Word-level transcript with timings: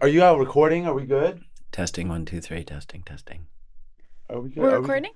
Are 0.00 0.08
you 0.08 0.22
out 0.22 0.38
recording? 0.38 0.86
Are 0.86 0.94
we 0.94 1.04
good? 1.04 1.42
Testing 1.72 2.08
one, 2.08 2.24
two, 2.24 2.40
three. 2.40 2.64
Testing, 2.64 3.02
testing. 3.02 3.46
Are 4.28 4.40
we 4.40 4.48
good? 4.50 4.58
We're 4.62 4.68
Are 4.70 4.72
we- 4.72 4.80
recording? 4.80 5.10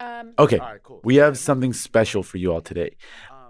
Um, 0.00 0.32
Okay, 0.38 0.58
All 0.58 0.66
right, 0.72 0.82
cool. 0.82 1.00
we 1.04 1.16
have 1.16 1.38
something 1.38 1.72
special 1.72 2.22
for 2.22 2.36
you 2.38 2.52
all 2.52 2.60
today. 2.60 2.96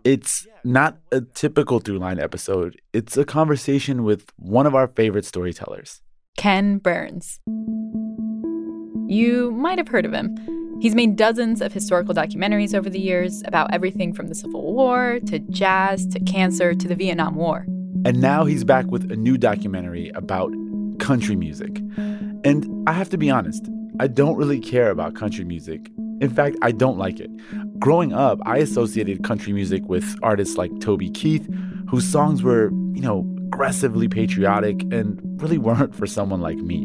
It's 0.05 0.47
not 0.63 0.99
a 1.11 1.21
typical 1.21 1.81
through 1.81 1.99
line 1.99 2.21
episode. 2.21 2.81
It's 2.93 3.17
a 3.17 3.25
conversation 3.25 4.05
with 4.05 4.31
one 4.37 4.65
of 4.67 4.75
our 4.75 4.87
favorite 4.87 5.25
storytellers. 5.25 6.03
Ken 6.37 6.79
Burns. 6.79 7.41
You 9.09 9.51
might 9.53 9.79
have 9.79 9.89
heard 9.89 10.05
of 10.07 10.13
him. 10.13 10.37
He's 10.81 10.95
made 10.95 11.17
dozens 11.17 11.61
of 11.61 11.73
historical 11.73 12.15
documentaries 12.15 12.75
over 12.75 12.89
the 12.89 13.01
years 13.01 13.43
about 13.47 13.73
everything 13.73 14.13
from 14.13 14.29
the 14.29 14.35
Civil 14.37 14.63
War 14.75 15.19
to 15.27 15.39
jazz 15.41 16.07
to 16.09 16.21
cancer 16.21 16.75
to 16.75 16.87
the 16.87 16.95
Vietnam 16.95 17.35
War. 17.35 17.67
And 18.07 18.21
now 18.21 18.45
he's 18.45 18.63
back 18.63 18.87
with 18.87 19.11
a 19.11 19.17
new 19.17 19.37
documentary 19.37 20.11
about 20.11 20.55
country 21.01 21.35
music. 21.35 21.81
And 22.45 22.89
I 22.89 22.93
have 22.93 23.11
to 23.11 23.19
be 23.19 23.31
honest, 23.31 23.69
I 23.99 24.07
don't 24.07 24.37
really 24.37 24.61
care 24.61 24.91
about 24.91 25.17
country 25.17 25.45
music. 25.45 25.91
In 26.21 26.31
fact, 26.31 26.57
I 26.63 26.71
don't 26.71 26.99
like 26.99 27.19
it. 27.19 27.29
Growing 27.81 28.13
up, 28.13 28.39
I 28.47 28.59
associated 28.59 29.25
country 29.25 29.53
music 29.53 29.83
with 29.89 30.17
artists 30.23 30.57
like 30.57 30.71
Toby 30.79 31.11
Keith, 31.11 31.53
whose 31.89 32.07
songs 32.07 32.45
were, 32.45 32.71
you 32.95 33.03
know, 33.03 33.27
aggressively 33.49 34.07
patriotic 34.07 34.83
and 34.93 35.19
really 35.43 35.59
weren't 35.59 35.93
for 35.93 36.07
someone 36.07 36.41
like 36.41 36.59
me. 36.59 36.85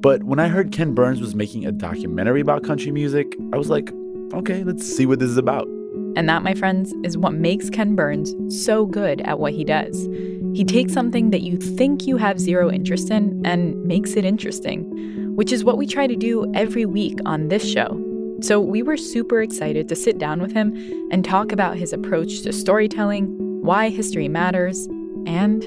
But 0.00 0.24
when 0.24 0.40
I 0.40 0.48
heard 0.48 0.72
Ken 0.72 0.96
Burns 0.96 1.20
was 1.20 1.36
making 1.36 1.64
a 1.64 1.70
documentary 1.70 2.40
about 2.40 2.64
country 2.64 2.90
music, 2.90 3.36
I 3.52 3.56
was 3.56 3.70
like, 3.70 3.92
okay, 4.34 4.64
let's 4.64 4.84
see 4.84 5.06
what 5.06 5.20
this 5.20 5.30
is 5.30 5.36
about. 5.36 5.68
And 6.16 6.28
that, 6.28 6.42
my 6.42 6.54
friends, 6.54 6.92
is 7.04 7.16
what 7.16 7.34
makes 7.34 7.70
Ken 7.70 7.94
Burns 7.94 8.34
so 8.64 8.84
good 8.84 9.20
at 9.20 9.38
what 9.38 9.52
he 9.52 9.62
does. 9.62 10.08
He 10.54 10.64
takes 10.64 10.92
something 10.92 11.30
that 11.30 11.42
you 11.42 11.56
think 11.56 12.06
you 12.06 12.16
have 12.16 12.40
zero 12.40 12.70
interest 12.70 13.10
in 13.10 13.40
and 13.44 13.82
makes 13.84 14.14
it 14.14 14.24
interesting, 14.24 15.36
which 15.36 15.52
is 15.52 15.62
what 15.62 15.78
we 15.78 15.86
try 15.86 16.06
to 16.06 16.16
do 16.16 16.50
every 16.54 16.84
week 16.84 17.18
on 17.24 17.48
this 17.48 17.68
show. 17.70 17.98
So 18.42 18.60
we 18.60 18.82
were 18.82 18.96
super 18.96 19.42
excited 19.42 19.88
to 19.88 19.94
sit 19.94 20.18
down 20.18 20.40
with 20.40 20.52
him 20.52 20.74
and 21.12 21.24
talk 21.24 21.52
about 21.52 21.76
his 21.76 21.92
approach 21.92 22.42
to 22.42 22.52
storytelling, 22.52 23.26
why 23.62 23.90
history 23.90 24.28
matters, 24.28 24.86
and 25.26 25.62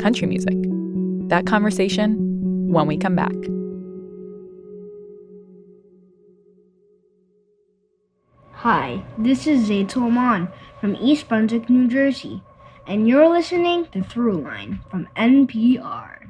country 0.00 0.26
music. 0.26 0.56
That 1.28 1.46
conversation 1.46 2.70
when 2.70 2.86
we 2.86 2.98
come 2.98 3.16
back. 3.16 3.34
Hi, 8.52 9.02
this 9.16 9.46
is 9.46 9.66
Zaid 9.66 9.90
Salman 9.90 10.48
from 10.80 10.94
East 10.96 11.28
Brunswick, 11.28 11.70
New 11.70 11.88
Jersey, 11.88 12.42
and 12.90 13.06
you're 13.06 13.28
listening 13.28 13.86
to 13.92 14.00
Throughline 14.00 14.80
from 14.90 15.06
NPR. 15.16 16.26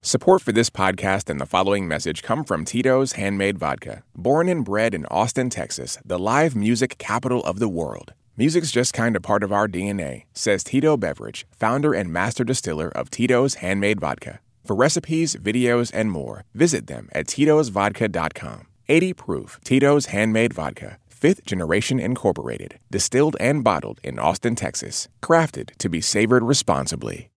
Support 0.00 0.40
for 0.40 0.52
this 0.52 0.70
podcast 0.70 1.28
and 1.28 1.38
the 1.38 1.44
following 1.44 1.86
message 1.86 2.22
come 2.22 2.44
from 2.44 2.64
Tito's 2.64 3.12
Handmade 3.12 3.58
Vodka. 3.58 4.04
Born 4.16 4.48
and 4.48 4.64
bred 4.64 4.94
in 4.94 5.04
Austin, 5.06 5.50
Texas, 5.50 5.98
the 6.02 6.18
live 6.18 6.56
music 6.56 6.96
capital 6.96 7.44
of 7.44 7.58
the 7.58 7.68
world. 7.68 8.14
Music's 8.38 8.70
just 8.70 8.94
kind 8.94 9.16
of 9.16 9.22
part 9.22 9.42
of 9.42 9.52
our 9.52 9.68
DNA, 9.68 10.24
says 10.32 10.64
Tito 10.64 10.96
Beveridge, 10.96 11.46
founder 11.50 11.92
and 11.92 12.10
master 12.10 12.44
distiller 12.44 12.88
of 12.88 13.10
Tito's 13.10 13.56
Handmade 13.56 14.00
Vodka. 14.00 14.40
For 14.64 14.74
recipes, 14.74 15.36
videos, 15.36 15.90
and 15.92 16.10
more, 16.10 16.44
visit 16.54 16.86
them 16.86 17.10
at 17.12 17.26
titosvodka.com. 17.26 18.66
80 18.88 19.14
proof 19.14 19.60
Tito's 19.62 20.06
Handmade 20.06 20.52
Vodka, 20.52 20.98
fifth 21.22 21.46
generation 21.46 22.00
incorporated, 22.00 22.80
distilled 22.90 23.36
and 23.38 23.62
bottled 23.62 24.00
in 24.02 24.18
Austin, 24.18 24.56
Texas, 24.56 25.06
crafted 25.22 25.70
to 25.76 25.88
be 25.88 26.00
savored 26.00 26.42
responsibly. 26.42 27.30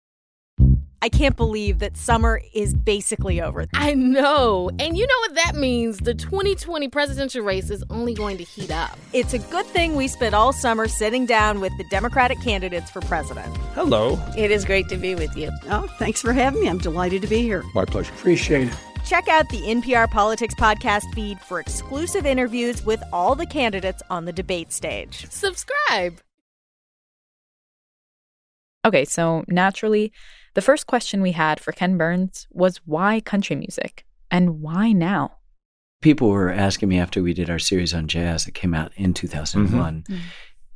I 1.02 1.10
can't 1.10 1.36
believe 1.36 1.80
that 1.80 1.98
summer 1.98 2.40
is 2.54 2.72
basically 2.74 3.42
over. 3.42 3.66
I 3.74 3.92
know. 3.92 4.70
And 4.78 4.96
you 4.96 5.06
know 5.06 5.18
what 5.20 5.34
that 5.34 5.56
means? 5.56 5.98
The 5.98 6.14
2020 6.14 6.88
presidential 6.88 7.44
race 7.44 7.68
is 7.68 7.84
only 7.90 8.14
going 8.14 8.38
to 8.38 8.44
heat 8.44 8.70
up. 8.70 8.98
It's 9.12 9.34
a 9.34 9.38
good 9.38 9.66
thing 9.66 9.96
we 9.96 10.08
spent 10.08 10.34
all 10.34 10.54
summer 10.54 10.88
sitting 10.88 11.26
down 11.26 11.60
with 11.60 11.76
the 11.76 11.84
Democratic 11.90 12.40
candidates 12.40 12.90
for 12.90 13.02
president. 13.02 13.54
Hello. 13.74 14.18
It 14.34 14.50
is 14.50 14.64
great 14.64 14.88
to 14.88 14.96
be 14.96 15.14
with 15.14 15.36
you. 15.36 15.50
Oh, 15.68 15.88
thanks 15.98 16.22
for 16.22 16.32
having 16.32 16.62
me. 16.62 16.70
I'm 16.70 16.78
delighted 16.78 17.20
to 17.20 17.28
be 17.28 17.42
here. 17.42 17.62
My 17.74 17.84
pleasure. 17.84 18.14
Appreciate 18.14 18.68
it. 18.68 18.93
Check 19.04 19.28
out 19.28 19.50
the 19.50 19.60
NPR 19.60 20.10
Politics 20.10 20.54
podcast 20.54 21.12
feed 21.14 21.38
for 21.38 21.60
exclusive 21.60 22.24
interviews 22.24 22.84
with 22.86 23.02
all 23.12 23.34
the 23.34 23.44
candidates 23.44 24.02
on 24.08 24.24
the 24.24 24.32
debate 24.32 24.72
stage. 24.72 25.26
Subscribe. 25.30 26.20
Okay, 28.86 29.04
so 29.04 29.44
naturally, 29.46 30.10
the 30.54 30.62
first 30.62 30.86
question 30.86 31.20
we 31.20 31.32
had 31.32 31.60
for 31.60 31.72
Ken 31.72 31.98
Burns 31.98 32.46
was 32.50 32.78
why 32.86 33.20
country 33.20 33.56
music 33.56 34.06
and 34.30 34.62
why 34.62 34.92
now? 34.92 35.36
People 36.00 36.30
were 36.30 36.50
asking 36.50 36.88
me 36.88 36.98
after 36.98 37.22
we 37.22 37.34
did 37.34 37.50
our 37.50 37.58
series 37.58 37.92
on 37.92 38.08
jazz 38.08 38.46
that 38.46 38.52
came 38.52 38.72
out 38.72 38.92
in 38.96 39.12
mm-hmm. 39.12 39.26
2001, 39.26 40.04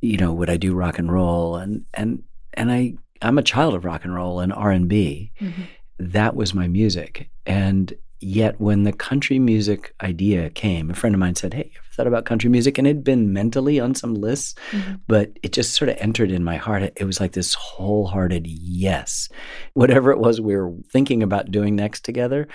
you 0.01 0.17
know, 0.17 0.33
would 0.33 0.49
I 0.49 0.57
do 0.57 0.73
rock 0.73 0.99
and 0.99 1.11
roll? 1.11 1.55
And 1.55 1.85
and 1.95 2.23
and 2.53 2.71
I 2.71 2.95
I'm 3.21 3.37
a 3.37 3.43
child 3.43 3.73
of 3.73 3.85
rock 3.85 4.05
and 4.05 4.13
roll 4.13 4.39
and 4.39 4.53
R&B. 4.53 5.31
Mm-hmm. 5.39 5.61
That 5.99 6.35
was 6.35 6.53
my 6.53 6.67
music. 6.67 7.29
And 7.45 7.93
yet 8.19 8.59
when 8.59 8.83
the 8.83 8.91
country 8.91 9.39
music 9.39 9.93
idea 10.01 10.49
came, 10.49 10.89
a 10.89 10.93
friend 10.93 11.15
of 11.15 11.19
mine 11.19 11.35
said, 11.35 11.53
"Hey, 11.53 11.71
you 11.73 11.79
ever 11.79 11.93
thought 11.93 12.07
about 12.07 12.25
country 12.25 12.49
music?" 12.49 12.77
And 12.77 12.87
it'd 12.87 13.03
been 13.03 13.33
mentally 13.33 13.79
on 13.79 13.95
some 13.95 14.15
lists, 14.15 14.55
mm-hmm. 14.71 14.95
but 15.07 15.31
it 15.43 15.53
just 15.53 15.73
sort 15.73 15.89
of 15.89 15.97
entered 15.99 16.31
in 16.31 16.43
my 16.43 16.57
heart. 16.57 16.83
It 16.83 17.05
was 17.05 17.19
like 17.19 17.33
this 17.33 17.53
wholehearted 17.53 18.45
yes. 18.47 19.29
Whatever 19.73 20.11
it 20.11 20.19
was 20.19 20.41
we 20.41 20.55
were 20.55 20.73
thinking 20.91 21.23
about 21.23 21.51
doing 21.51 21.75
next 21.75 22.03
together, 22.03 22.47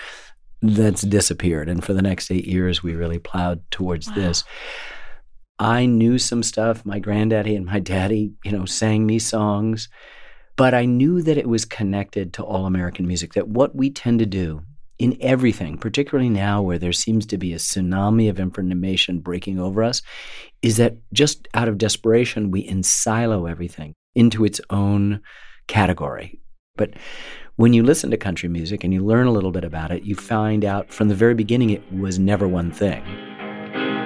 that's 0.61 1.01
disappeared. 1.01 1.69
And 1.69 1.83
for 1.83 1.93
the 1.93 2.01
next 2.01 2.31
eight 2.31 2.45
years, 2.45 2.83
we 2.83 2.95
really 2.95 3.19
plowed 3.19 3.61
towards 3.71 4.13
this. 4.13 4.43
I 5.57 5.85
knew 5.85 6.17
some 6.17 6.43
stuff. 6.43 6.85
My 6.85 6.99
granddaddy 6.99 7.55
and 7.55 7.65
my 7.65 7.79
daddy, 7.79 8.33
you 8.43 8.51
know, 8.51 8.65
sang 8.65 9.05
me 9.05 9.19
songs, 9.19 9.87
but 10.57 10.73
I 10.73 10.85
knew 10.85 11.21
that 11.21 11.37
it 11.37 11.47
was 11.47 11.65
connected 11.65 12.33
to 12.33 12.43
all 12.43 12.65
American 12.65 13.07
music, 13.07 13.33
that 13.33 13.47
what 13.47 13.75
we 13.75 13.89
tend 13.89 14.19
to 14.19 14.25
do 14.25 14.63
in 14.97 15.17
everything, 15.19 15.77
particularly 15.77 16.29
now 16.29 16.61
where 16.61 16.79
there 16.79 16.93
seems 16.93 17.25
to 17.27 17.37
be 17.37 17.53
a 17.53 17.57
tsunami 17.57 18.29
of 18.29 18.39
information 18.39 19.19
breaking 19.19 19.59
over 19.59 19.83
us, 19.83 20.01
is 20.61 20.77
that 20.77 20.97
just 21.11 21.47
out 21.53 21.67
of 21.67 21.77
desperation, 21.77 22.51
we 22.51 22.67
ensilo 22.67 23.49
everything 23.49 23.93
into 24.15 24.45
its 24.45 24.61
own 24.69 25.21
category. 25.67 26.39
But 26.77 26.93
when 27.57 27.73
you 27.73 27.83
listen 27.83 28.11
to 28.11 28.17
country 28.17 28.49
music 28.49 28.83
and 28.83 28.93
you 28.93 29.03
learn 29.03 29.27
a 29.27 29.31
little 29.31 29.51
bit 29.51 29.63
about 29.63 29.91
it, 29.91 30.03
you 30.03 30.15
find 30.15 30.65
out 30.65 30.91
from 30.91 31.07
the 31.07 31.15
very 31.15 31.33
beginning 31.33 31.69
it 31.69 31.83
was 31.93 32.19
never 32.19 32.47
one 32.47 32.71
thing. 32.71 33.03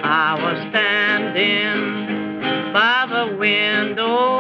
I 0.04 0.36
was 0.42 0.60
standing 0.70 2.00
by 2.74 3.06
the 3.10 3.36
window 3.38 4.40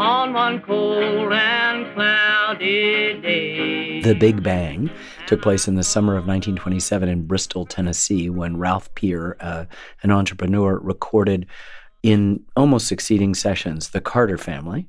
on 0.00 0.32
one 0.32 0.60
cold 0.62 1.32
and 1.32 1.94
cloudy 1.94 3.20
day. 3.20 3.65
The 4.06 4.14
Big 4.14 4.40
Bang 4.40 4.88
took 5.26 5.42
place 5.42 5.66
in 5.66 5.74
the 5.74 5.82
summer 5.82 6.12
of 6.12 6.28
1927 6.28 7.08
in 7.08 7.26
Bristol, 7.26 7.66
Tennessee, 7.66 8.30
when 8.30 8.56
Ralph 8.56 8.94
Peer, 8.94 9.36
uh, 9.40 9.64
an 10.04 10.12
entrepreneur, 10.12 10.78
recorded 10.78 11.46
in 12.04 12.44
almost 12.54 12.86
succeeding 12.86 13.34
sessions 13.34 13.88
the 13.88 14.00
Carter 14.00 14.38
family 14.38 14.86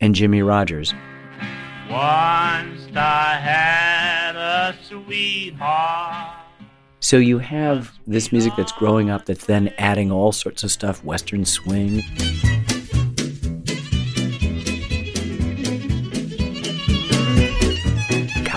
and 0.00 0.14
Jimmie 0.14 0.40
Rodgers. 0.40 0.94
Once 1.90 2.88
I 2.96 3.38
had 3.38 4.34
a 4.34 4.74
sweetheart. 4.82 6.38
So 7.00 7.18
you 7.18 7.40
have 7.40 7.92
this 8.06 8.32
music 8.32 8.54
that's 8.56 8.72
growing 8.72 9.10
up 9.10 9.26
that's 9.26 9.44
then 9.44 9.74
adding 9.76 10.10
all 10.10 10.32
sorts 10.32 10.64
of 10.64 10.72
stuff 10.72 11.04
Western 11.04 11.44
swing. 11.44 12.02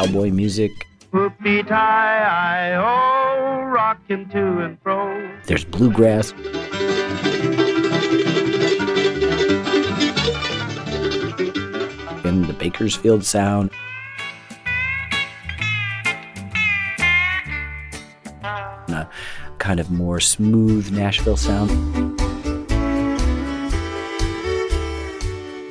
Cowboy 0.02 0.32
music. 0.32 0.72
Whoopie 1.14 1.68
tie, 1.68 2.24
I 2.24 2.74
oh, 2.74 3.66
rocking 3.66 4.28
to 4.30 4.62
and 4.62 4.82
fro. 4.82 5.30
There's 5.46 5.64
bluegrass. 5.64 6.32
And 12.26 12.46
the 12.46 12.56
Bakersfield 12.58 13.24
sound. 13.24 13.70
And 18.42 18.96
a 18.96 19.10
kind 19.60 19.80
of 19.80 19.92
more 19.92 20.20
smooth 20.20 20.92
Nashville 20.92 21.38
sound. 21.38 21.70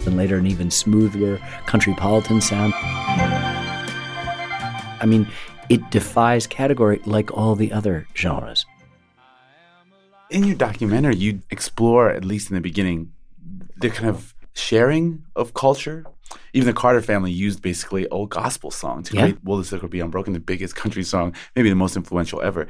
And 0.07 0.17
later, 0.17 0.39
an 0.39 0.47
even 0.47 0.71
smoother 0.71 1.39
countrypolitan 1.67 2.41
sound. 2.41 2.75
I 5.01 5.07
mean, 5.07 5.27
it 5.69 5.91
defies 5.91 6.47
category 6.47 7.01
like 7.07 7.33
all 7.37 7.55
the 7.55 7.73
other 7.73 8.07
genres. 8.15 8.67
In 10.31 10.45
your 10.45 10.57
documentary, 10.57 11.17
you 11.17 11.41
explore, 11.51 12.11
at 12.11 12.25
least 12.25 12.51
in 12.51 12.55
the 12.55 12.61
beginning, 12.61 13.13
the 13.81 13.91
kind 13.91 14.09
of 14.09 14.35
sharing 14.55 15.25
of 15.37 15.55
culture. 15.55 16.05
even 16.53 16.67
the 16.67 16.73
Carter 16.73 17.01
family 17.03 17.33
used 17.33 17.61
basically 17.61 18.07
old 18.11 18.29
gospel 18.31 18.71
song 18.71 19.03
to 19.03 19.15
Yeah. 19.15 19.23
create 19.23 19.39
"Will 19.43 19.57
the 19.57 19.65
Circle 19.65 19.89
Be 19.89 19.99
Unbroken," 19.99 20.33
the 20.33 20.39
biggest 20.39 20.77
country 20.77 21.03
song, 21.03 21.35
maybe 21.57 21.69
the 21.69 21.75
most 21.75 21.97
influential 21.97 22.41
ever. 22.41 22.69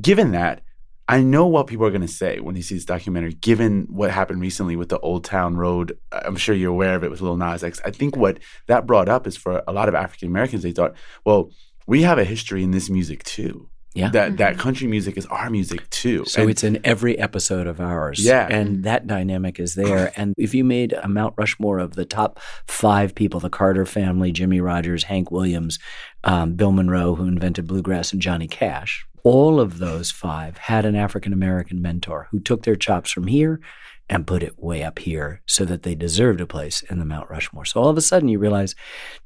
Given 0.00 0.32
that, 0.32 0.62
I 1.08 1.22
know 1.22 1.46
what 1.46 1.68
people 1.68 1.86
are 1.86 1.90
going 1.90 2.00
to 2.00 2.08
say 2.08 2.40
when 2.40 2.54
they 2.56 2.62
see 2.62 2.74
this 2.74 2.84
documentary. 2.84 3.34
Given 3.34 3.86
what 3.88 4.10
happened 4.10 4.40
recently 4.40 4.74
with 4.74 4.88
the 4.88 4.98
Old 4.98 5.24
Town 5.24 5.56
Road, 5.56 5.96
I'm 6.10 6.36
sure 6.36 6.54
you're 6.54 6.72
aware 6.72 6.96
of 6.96 7.04
it 7.04 7.10
with 7.10 7.20
Lil 7.20 7.36
Nas 7.36 7.62
X. 7.62 7.80
I 7.84 7.90
think 7.92 8.16
what 8.16 8.38
that 8.66 8.86
brought 8.86 9.08
up 9.08 9.26
is 9.26 9.36
for 9.36 9.62
a 9.68 9.72
lot 9.72 9.88
of 9.88 9.94
African 9.94 10.28
Americans, 10.28 10.62
they 10.64 10.72
thought, 10.72 10.94
well, 11.24 11.50
we 11.86 12.02
have 12.02 12.18
a 12.18 12.24
history 12.24 12.64
in 12.64 12.72
this 12.72 12.90
music 12.90 13.22
too. 13.22 13.68
Yeah. 13.94 14.10
That 14.10 14.36
that 14.36 14.58
country 14.58 14.88
music 14.88 15.16
is 15.16 15.24
our 15.26 15.48
music 15.48 15.88
too. 15.88 16.26
So 16.26 16.42
And- 16.42 16.50
it's 16.50 16.62
in 16.64 16.78
every 16.84 17.18
episode 17.18 17.66
of 17.66 17.80
ours. 17.80 18.22
Yeah. 18.22 18.46
And 18.50 18.84
that 18.84 19.06
dynamic 19.06 19.58
is 19.58 19.74
there. 19.74 20.12
And 20.16 20.34
if 20.36 20.54
you 20.54 20.64
made 20.64 20.92
a 20.92 21.08
Mount 21.08 21.32
Rushmore 21.38 21.78
of 21.78 21.94
the 21.94 22.04
top 22.04 22.38
five 22.66 23.14
people, 23.14 23.40
the 23.40 23.48
Carter 23.48 23.86
family, 23.86 24.32
Jimmie 24.32 24.60
Rodgers, 24.60 25.04
Hank 25.04 25.30
Williams, 25.30 25.78
um, 26.24 26.54
Bill 26.56 26.72
Monroe, 26.72 27.14
who 27.14 27.26
invented 27.26 27.66
bluegrass, 27.66 28.12
and 28.12 28.20
Johnny 28.20 28.48
Cash, 28.48 29.06
all 29.26 29.58
of 29.58 29.78
those 29.78 30.12
five 30.12 30.56
had 30.56 30.84
an 30.84 30.94
African 30.94 31.32
American 31.32 31.82
mentor 31.82 32.28
who 32.30 32.38
took 32.38 32.62
their 32.62 32.76
chops 32.76 33.10
from 33.10 33.26
here 33.26 33.60
and 34.08 34.24
put 34.24 34.40
it 34.40 34.62
way 34.62 34.84
up 34.84 35.00
here 35.00 35.42
so 35.46 35.64
that 35.64 35.82
they 35.82 35.96
deserved 35.96 36.40
a 36.40 36.46
place 36.46 36.82
in 36.82 37.00
the 37.00 37.04
Mount 37.04 37.28
Rushmore. 37.28 37.64
So 37.64 37.80
all 37.80 37.88
of 37.88 37.96
a 37.96 38.00
sudden 38.00 38.28
you 38.28 38.38
realize 38.38 38.76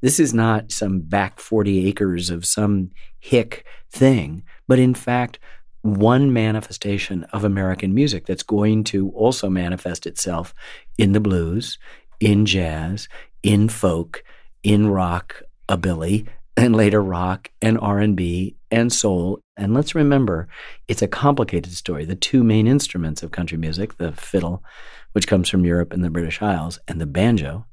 this 0.01 0.19
is 0.19 0.33
not 0.33 0.71
some 0.71 1.01
back 1.01 1.39
40 1.39 1.87
acres 1.87 2.31
of 2.31 2.47
some 2.47 2.89
hick 3.19 3.63
thing, 3.91 4.41
but 4.67 4.79
in 4.79 4.95
fact, 4.95 5.37
one 5.83 6.33
manifestation 6.33 7.23
of 7.25 7.43
American 7.43 7.93
music 7.93 8.25
that's 8.25 8.41
going 8.41 8.83
to 8.85 9.11
also 9.11 9.51
manifest 9.51 10.07
itself 10.07 10.51
in 10.97 11.11
the 11.11 11.19
blues, 11.19 11.77
in 12.19 12.47
jazz, 12.47 13.07
in 13.43 13.69
folk, 13.69 14.23
in 14.63 14.87
rock, 14.87 15.43
a 15.69 15.77
billy, 15.77 16.25
and 16.57 16.75
later 16.75 17.03
rock 17.03 17.51
and 17.61 17.79
R&B 17.79 18.55
and 18.71 18.91
soul. 18.91 19.39
And 19.61 19.75
let's 19.75 19.93
remember, 19.93 20.47
it's 20.87 21.03
a 21.03 21.07
complicated 21.07 21.73
story. 21.73 22.03
The 22.03 22.15
two 22.15 22.43
main 22.43 22.65
instruments 22.65 23.21
of 23.21 23.29
country 23.29 23.59
music, 23.59 23.97
the 23.97 24.11
fiddle, 24.11 24.63
which 25.11 25.27
comes 25.27 25.49
from 25.49 25.65
Europe 25.65 25.93
and 25.93 26.03
the 26.03 26.09
British 26.09 26.41
Isles, 26.41 26.79
and 26.87 26.99
the 26.99 27.05
banjo, 27.05 27.65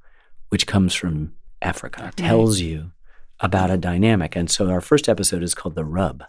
which 0.51 0.67
comes 0.67 0.95
from 0.95 1.33
Africa, 1.63 2.13
tells 2.15 2.61
you 2.61 2.93
about 3.41 3.71
a 3.71 3.79
dynamic. 3.79 4.37
And 4.37 4.51
so 4.51 4.69
our 4.69 4.83
first 4.83 5.09
episode 5.09 5.43
is 5.43 5.55
called 5.55 5.77
The 5.77 5.85
Rub. 5.85 6.25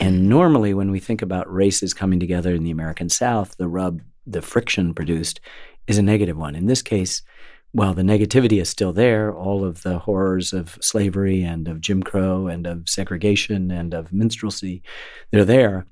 And 0.00 0.28
normally, 0.28 0.74
when 0.74 0.90
we 0.90 0.98
think 0.98 1.22
about 1.22 1.52
races 1.52 1.94
coming 1.94 2.18
together 2.18 2.52
in 2.52 2.64
the 2.64 2.72
American 2.72 3.08
South, 3.08 3.56
the 3.58 3.68
rub, 3.68 4.00
the 4.26 4.42
friction 4.42 4.94
produced, 4.94 5.40
is 5.86 5.98
a 5.98 6.02
negative 6.02 6.36
one. 6.36 6.56
In 6.56 6.66
this 6.66 6.82
case, 6.82 7.22
while 7.72 7.94
the 7.94 8.02
negativity 8.02 8.60
is 8.60 8.68
still 8.68 8.92
there, 8.92 9.34
all 9.34 9.64
of 9.64 9.82
the 9.82 9.98
horrors 9.98 10.52
of 10.52 10.78
slavery 10.80 11.42
and 11.42 11.68
of 11.68 11.80
Jim 11.80 12.02
Crow 12.02 12.46
and 12.46 12.66
of 12.66 12.88
segregation 12.88 13.70
and 13.70 13.94
of 13.94 14.12
minstrelsy, 14.12 14.82
they're 15.30 15.44
there. 15.44 15.86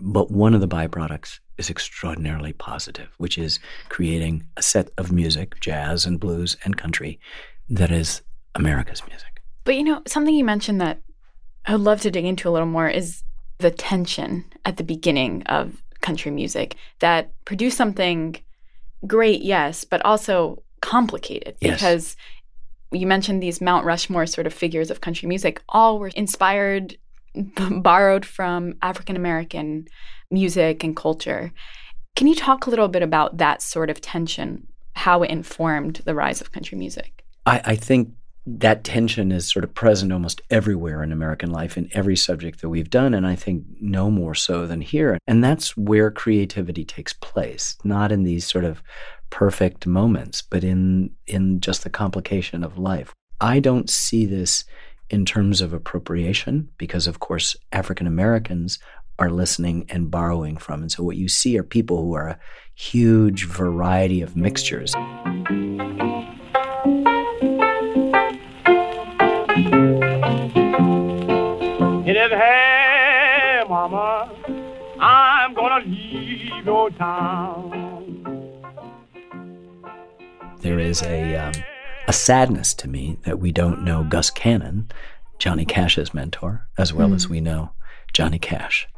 But 0.00 0.30
one 0.30 0.54
of 0.54 0.60
the 0.60 0.68
byproducts 0.68 1.38
is 1.58 1.70
extraordinarily 1.70 2.52
positive, 2.54 3.08
which 3.18 3.38
is 3.38 3.58
creating 3.88 4.46
a 4.56 4.62
set 4.62 4.90
of 4.98 5.12
music, 5.12 5.60
jazz 5.60 6.06
and 6.06 6.18
blues 6.18 6.56
and 6.64 6.76
country, 6.76 7.18
that 7.68 7.90
is 7.90 8.22
America's 8.54 9.02
music. 9.06 9.42
But 9.64 9.76
you 9.76 9.84
know, 9.84 10.02
something 10.06 10.34
you 10.34 10.44
mentioned 10.44 10.80
that 10.80 11.00
I 11.66 11.72
would 11.72 11.80
love 11.80 12.00
to 12.02 12.10
dig 12.10 12.24
into 12.24 12.48
a 12.48 12.52
little 12.52 12.66
more 12.66 12.88
is 12.88 13.22
the 13.58 13.70
tension 13.70 14.44
at 14.64 14.76
the 14.76 14.84
beginning 14.84 15.42
of 15.44 15.82
country 16.00 16.30
music 16.30 16.76
that 17.00 17.32
produced 17.44 17.76
something 17.76 18.36
great, 19.06 19.42
yes, 19.42 19.84
but 19.84 20.04
also 20.04 20.62
complicated 20.86 21.56
Yes. 21.60 21.74
because 21.74 22.16
you 22.92 23.06
mentioned 23.06 23.42
these 23.42 23.60
Mount 23.60 23.84
Rushmore 23.84 24.26
sort 24.26 24.46
of 24.46 24.54
figures 24.54 24.90
of 24.90 25.00
country 25.00 25.28
music, 25.28 25.60
all 25.68 25.98
were 25.98 26.12
inspired, 26.14 26.96
borrowed 27.34 28.24
from 28.24 28.74
African 28.82 29.16
American 29.16 29.88
music 30.30 30.84
and 30.84 30.96
culture. 30.96 31.52
Can 32.14 32.28
you 32.28 32.34
talk 32.34 32.66
a 32.66 32.70
little 32.70 32.88
bit 32.88 33.02
about 33.02 33.38
that 33.38 33.62
sort 33.62 33.90
of 33.90 34.00
tension, 34.00 34.68
how 34.94 35.22
it 35.24 35.30
informed 35.30 35.96
the 36.04 36.14
rise 36.14 36.40
of 36.40 36.52
country 36.52 36.78
music? 36.78 37.24
I, 37.44 37.60
I 37.64 37.76
think 37.76 38.10
that 38.46 38.84
tension 38.84 39.32
is 39.32 39.50
sort 39.50 39.64
of 39.64 39.74
present 39.74 40.12
almost 40.12 40.40
everywhere 40.50 41.02
in 41.02 41.10
American 41.10 41.50
life 41.50 41.76
in 41.76 41.90
every 41.92 42.14
subject 42.16 42.60
that 42.60 42.68
we've 42.68 42.90
done, 42.90 43.12
and 43.12 43.26
I 43.26 43.34
think 43.34 43.64
no 43.80 44.08
more 44.08 44.36
so 44.36 44.68
than 44.68 44.80
here. 44.80 45.18
And 45.26 45.42
that's 45.42 45.76
where 45.76 46.12
creativity 46.12 46.84
takes 46.84 47.12
place, 47.12 47.76
not 47.82 48.12
in 48.12 48.22
these 48.22 48.46
sort 48.46 48.64
of 48.64 48.82
perfect 49.30 49.86
moments, 49.86 50.42
but 50.42 50.64
in 50.64 51.10
in 51.26 51.60
just 51.60 51.82
the 51.84 51.90
complication 51.90 52.62
of 52.64 52.78
life. 52.78 53.12
I 53.40 53.60
don't 53.60 53.90
see 53.90 54.24
this 54.24 54.64
in 55.10 55.24
terms 55.24 55.60
of 55.60 55.72
appropriation 55.72 56.68
because 56.78 57.06
of 57.06 57.20
course 57.20 57.56
African 57.72 58.06
Americans 58.06 58.78
are 59.18 59.30
listening 59.30 59.86
and 59.88 60.10
borrowing 60.10 60.56
from. 60.56 60.82
And 60.82 60.92
so 60.92 61.02
what 61.02 61.16
you 61.16 61.28
see 61.28 61.58
are 61.58 61.62
people 61.62 62.02
who 62.02 62.14
are 62.14 62.28
a 62.28 62.38
huge 62.74 63.46
variety 63.46 64.20
of 64.20 64.36
mixtures. 64.36 64.94
Hey, 72.28 73.62
mama, 73.68 74.30
I'm 75.00 75.54
gonna 75.54 75.84
leave 75.86 76.64
your 76.64 76.90
town. 76.90 77.65
There 80.66 80.80
is 80.80 81.00
a 81.02 81.36
um, 81.36 81.52
a 82.08 82.12
sadness 82.12 82.74
to 82.74 82.88
me 82.88 83.18
that 83.22 83.38
we 83.38 83.52
don't 83.52 83.84
know 83.84 84.02
Gus 84.02 84.30
Cannon, 84.30 84.90
Johnny 85.38 85.64
Cash's 85.64 86.12
mentor, 86.12 86.66
as 86.76 86.92
well 86.92 87.14
as 87.14 87.24
hmm. 87.24 87.32
we 87.34 87.40
know 87.40 87.70
Johnny 88.12 88.40
Cash. 88.40 88.88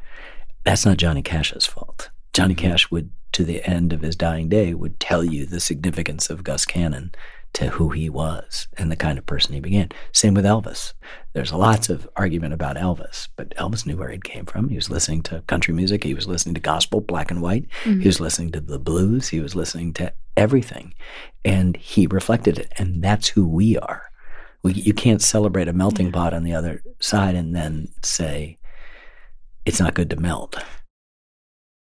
That's 0.65 0.87
not 0.87 0.97
Johnny 0.97 1.20
Cash's 1.20 1.67
fault. 1.67 2.09
Johnny 2.32 2.55
hmm. 2.55 2.61
Cash 2.61 2.91
would, 2.91 3.11
to 3.32 3.44
the 3.44 3.62
end 3.69 3.93
of 3.93 4.00
his 4.00 4.17
dying 4.17 4.49
day, 4.49 4.73
would 4.73 4.99
tell 4.99 5.23
you 5.23 5.44
the 5.44 5.61
significance 5.61 6.31
of 6.31 6.43
Gus 6.43 6.65
Cannon 6.65 7.12
to 7.55 7.69
who 7.69 7.91
he 7.91 8.09
was 8.09 8.69
and 8.76 8.91
the 8.91 8.97
kind 8.97 9.19
of 9.19 9.26
person 9.26 9.53
he 9.53 9.61
began. 9.61 9.91
Same 10.12 10.35
with 10.35 10.44
Elvis. 10.44 10.94
There's 11.35 11.53
lots 11.53 11.88
of 11.88 12.09
argument 12.17 12.55
about 12.55 12.76
Elvis, 12.76 13.29
but 13.37 13.50
Elvis 13.56 13.87
knew 13.87 13.97
where 13.97 14.11
he 14.11 14.19
came 14.19 14.47
from. 14.47 14.69
He 14.69 14.76
was 14.76 14.91
listening 14.91 15.23
to 15.25 15.43
country 15.47 15.75
music. 15.75 16.05
He 16.05 16.14
was 16.14 16.26
listening 16.26 16.55
to 16.55 16.61
gospel, 16.61 17.00
black 17.00 17.31
and 17.31 17.43
white. 17.43 17.67
He 17.85 17.93
hmm. 17.93 18.05
was 18.05 18.21
listening 18.21 18.53
to 18.53 18.61
the 18.61 18.79
blues. 18.79 19.29
He 19.29 19.41
was 19.41 19.55
listening 19.55 19.93
to 19.94 20.12
everything. 20.38 20.94
And 21.44 21.76
he 21.76 22.06
reflected 22.06 22.58
it. 22.58 22.73
And 22.79 23.02
that's 23.02 23.29
who 23.29 23.46
we 23.46 23.76
are. 23.79 24.05
We, 24.62 24.73
you 24.73 24.94
can't 24.94 25.20
celebrate 25.20 25.69
a 25.69 25.73
melting 25.73 26.12
pot 26.12 26.33
on 26.33 26.45
the 26.45 26.54
other 26.54 26.83
side 27.00 27.35
and 27.35 27.54
then 27.54 27.88
say, 28.02 28.59
it's 29.66 29.80
not 29.80 29.95
good 29.95 30.11
to 30.11 30.16
melt. 30.16 30.57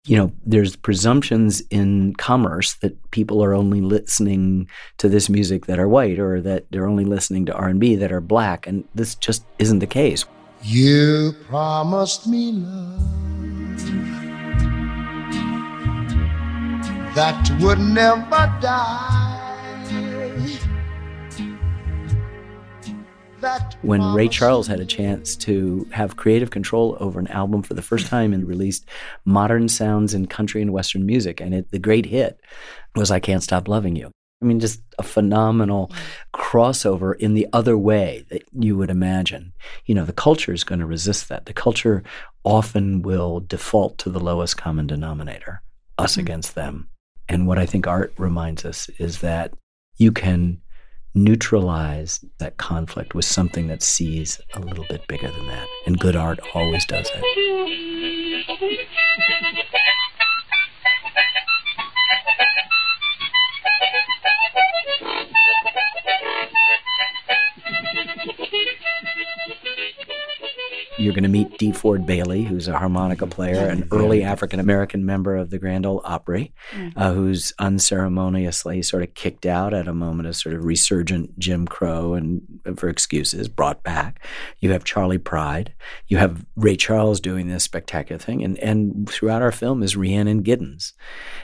You 0.07 0.17
know, 0.17 0.33
there's 0.45 0.77
presumptions 0.77 1.63
in 1.71 2.15
commerce 2.15 2.75
that 2.75 3.11
people 3.11 3.43
are 3.43 3.55
only 3.55 3.81
listening 3.81 4.69
to 4.99 5.09
this 5.09 5.29
music 5.29 5.67
that 5.67 5.79
are 5.79 5.89
white 5.89 6.19
or 6.19 6.41
that 6.43 6.67
they're 6.71 6.87
only 6.87 7.05
listening 7.05 7.45
to 7.47 7.55
R&B 7.55 7.97
that 7.97 8.13
are 8.13 8.21
black 8.21 8.67
and 8.67 8.85
this 8.95 9.15
just 9.17 9.45
isn't 9.59 9.81
the 9.81 9.87
case. 9.87 10.25
You 10.63 11.35
promised 11.49 12.27
me 12.27 12.53
love 12.53 13.56
that 17.17 17.51
would 17.63 17.79
never 17.79 18.55
die. 18.61 19.33
That 23.41 23.77
when 23.81 24.03
Ray 24.13 24.29
Charles 24.29 24.67
had 24.67 24.81
a 24.81 24.85
chance 24.85 25.35
to 25.37 25.89
have 25.93 26.17
creative 26.17 26.51
control 26.51 26.95
over 27.01 27.19
an 27.19 27.29
album 27.29 27.63
for 27.63 27.73
the 27.73 27.81
first 27.81 28.09
time 28.09 28.35
and 28.35 28.47
released 28.47 28.87
modern 29.25 29.69
sounds 29.69 30.13
in 30.13 30.27
country 30.27 30.61
and 30.61 30.75
western 30.75 31.07
music, 31.07 31.41
and 31.41 31.55
it, 31.55 31.71
the 31.71 31.79
great 31.79 32.05
hit 32.05 32.39
was 32.95 33.11
"I 33.11 33.19
Can't 33.19 33.43
Stop 33.43 33.67
Loving 33.67 33.97
You." 33.97 34.11
I 34.43 34.45
mean, 34.45 34.61
just 34.61 34.83
a 34.99 35.03
phenomenal 35.03 35.91
crossover 36.35 37.17
in 37.17 37.33
the 37.33 37.47
other 37.51 37.79
way 37.79 38.27
that 38.29 38.43
you 38.53 38.77
would 38.77 38.91
imagine. 38.91 39.55
You 39.87 39.95
know, 39.95 40.05
the 40.05 40.13
culture 40.13 40.53
is 40.53 40.65
going 40.65 40.81
to 40.81 40.87
resist 40.87 41.31
that. 41.31 41.47
The 41.47 41.55
culture 41.55 42.03
often 42.45 43.01
will 43.01 43.41
default 43.41 43.97
to 43.99 44.11
the 44.11 44.21
lowest 44.21 44.59
common 44.59 44.87
denominator, 44.87 45.63
us 45.97 46.17
mm. 46.17 46.21
against 46.21 46.55
them. 46.55 46.91
And 47.29 47.47
what 47.47 47.59
I 47.59 47.67
think 47.67 47.87
art 47.87 48.13
reminds 48.19 48.65
us 48.65 48.89
is 48.99 49.21
that 49.21 49.53
you 49.97 50.13
can 50.13 50.61
neutralize 51.15 52.25
that 52.39 52.59
conflict 52.59 53.15
with 53.15 53.25
something 53.25 53.69
that 53.69 53.83
sees 53.83 54.41
a 54.55 54.61
little 54.61 54.85
bit 54.89 55.07
bigger 55.09 55.29
than 55.29 55.47
that. 55.47 55.67
And 55.87 55.99
good 55.99 56.15
art 56.15 56.39
always 56.55 56.85
does 56.85 57.11
it. 57.15 57.23
Going 71.17 71.23
to 71.23 71.31
meet 71.31 71.57
DeFord 71.59 72.05
Bailey, 72.05 72.43
who's 72.43 72.69
a 72.69 72.77
harmonica 72.77 73.27
player, 73.27 73.71
an 73.71 73.89
early 73.91 74.23
African 74.23 74.61
American 74.61 75.07
member 75.07 75.35
of 75.35 75.49
the 75.49 75.59
Grand 75.59 75.87
Ole 75.87 76.03
Opry, 76.05 76.53
uh, 76.95 77.15
who's 77.15 77.55
unceremoniously 77.59 78.83
sort 78.83 79.03
of 79.03 79.15
kicked 79.15 79.47
out 79.47 79.73
at 79.73 79.89
a 79.89 79.95
moment 79.95 80.29
of 80.29 80.37
sort 80.37 80.55
of 80.55 80.63
resurgent 80.63 81.39
Jim 81.39 81.67
Crow 81.67 82.13
and 82.13 82.43
uh, 82.67 82.75
for 82.75 82.91
excuses 82.91 83.49
brought 83.49 83.83
back. 83.83 84.23
You 84.59 84.73
have 84.73 84.85
Charley 84.85 85.17
Pride. 85.17 85.73
You 86.07 86.19
have 86.19 86.45
Ray 86.55 86.77
Charles 86.77 87.19
doing 87.19 87.49
this 87.49 87.65
spectacular 87.65 88.19
thing, 88.19 88.45
and 88.45 88.59
and 88.59 89.09
throughout 89.09 89.41
our 89.41 89.53
film 89.53 89.83
is 89.83 89.97
Rhiannon 89.97 90.43
Giddens, 90.43 90.93